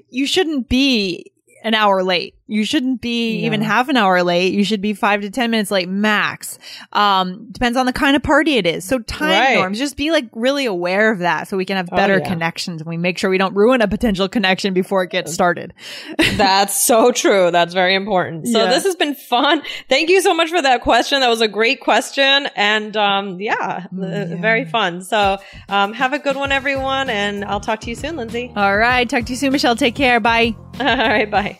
You 0.10 0.26
shouldn't 0.28 0.70
be 0.70 1.32
an 1.64 1.74
hour 1.74 2.04
late. 2.04 2.36
You 2.46 2.66
shouldn't 2.66 3.00
be 3.00 3.46
even 3.46 3.62
half 3.62 3.88
an 3.88 3.96
hour 3.96 4.22
late. 4.22 4.54
You 4.54 4.66
should 4.66 4.82
be 4.82 4.94
five 4.94 5.22
to 5.22 5.30
10 5.30 5.50
minutes 5.50 5.72
late 5.72 5.88
max. 5.88 6.60
Um, 6.92 7.48
depends 7.52 7.78
on 7.78 7.86
the 7.86 7.94
kind 7.94 8.18
of 8.18 8.22
party 8.24 8.58
it 8.58 8.66
is. 8.68 8.84
So 8.84 9.00
time 9.00 9.30
Right. 9.30 9.56
norms, 9.56 9.80
just 9.80 9.96
be 9.96 10.12
like 10.12 10.26
really 10.34 10.66
aware 10.66 11.10
of 11.12 11.20
that 11.20 11.48
so 11.48 11.56
we 11.56 11.64
can 11.64 11.78
have 11.78 11.88
Oh, 11.92 11.96
better 11.96 12.18
yeah. 12.20 12.28
connections 12.28 12.82
and 12.82 12.90
we 12.90 12.98
make 12.98 13.18
sure 13.18 13.30
we 13.30 13.38
don't 13.38 13.56
ruin 13.56 13.82
a 13.82 13.88
potential 13.88 14.28
connection 14.28 14.74
before 14.74 15.04
it 15.04 15.10
gets 15.10 15.34
started. 15.34 15.74
That's 16.36 16.84
so 16.84 17.12
true. 17.12 17.50
That's 17.50 17.74
very 17.74 17.96
important. 17.96 18.48
So 18.50 18.60
Yeah. 18.64 18.70
this 18.72 18.84
has 18.84 18.96
been 18.96 19.16
fun. 19.16 19.62
Thank 19.90 20.10
you 20.10 20.22
so 20.22 20.34
much 20.34 20.50
for 20.50 20.62
that 20.62 20.82
question. 20.82 21.22
That 21.22 21.30
was 21.30 21.42
a 21.42 21.48
great 21.48 21.80
question. 21.80 22.48
And, 22.58 22.96
um, 22.98 23.40
yeah, 23.40 23.56
uh, 23.58 24.06
yeah. 24.06 24.26
very 24.42 24.66
fun. 24.66 25.02
So, 25.02 25.38
um, 25.70 25.94
have 25.94 26.12
a 26.12 26.20
good 26.20 26.36
one, 26.36 26.52
everyone. 26.52 27.10
And 27.10 27.46
I'll 27.46 27.62
talk 27.62 27.80
to 27.82 27.90
you 27.90 27.96
soon, 27.96 28.18
Lindsay. 28.18 28.52
All 28.56 28.78
right. 28.78 29.10
Talk 29.10 29.24
to 29.26 29.32
you 29.32 29.38
soon, 29.38 29.54
Michelle. 29.54 29.76
Take 29.78 29.96
care. 29.96 30.20
Bye. 30.20 30.56
All 30.80 30.86
right. 30.86 31.32
Bye. 31.32 31.60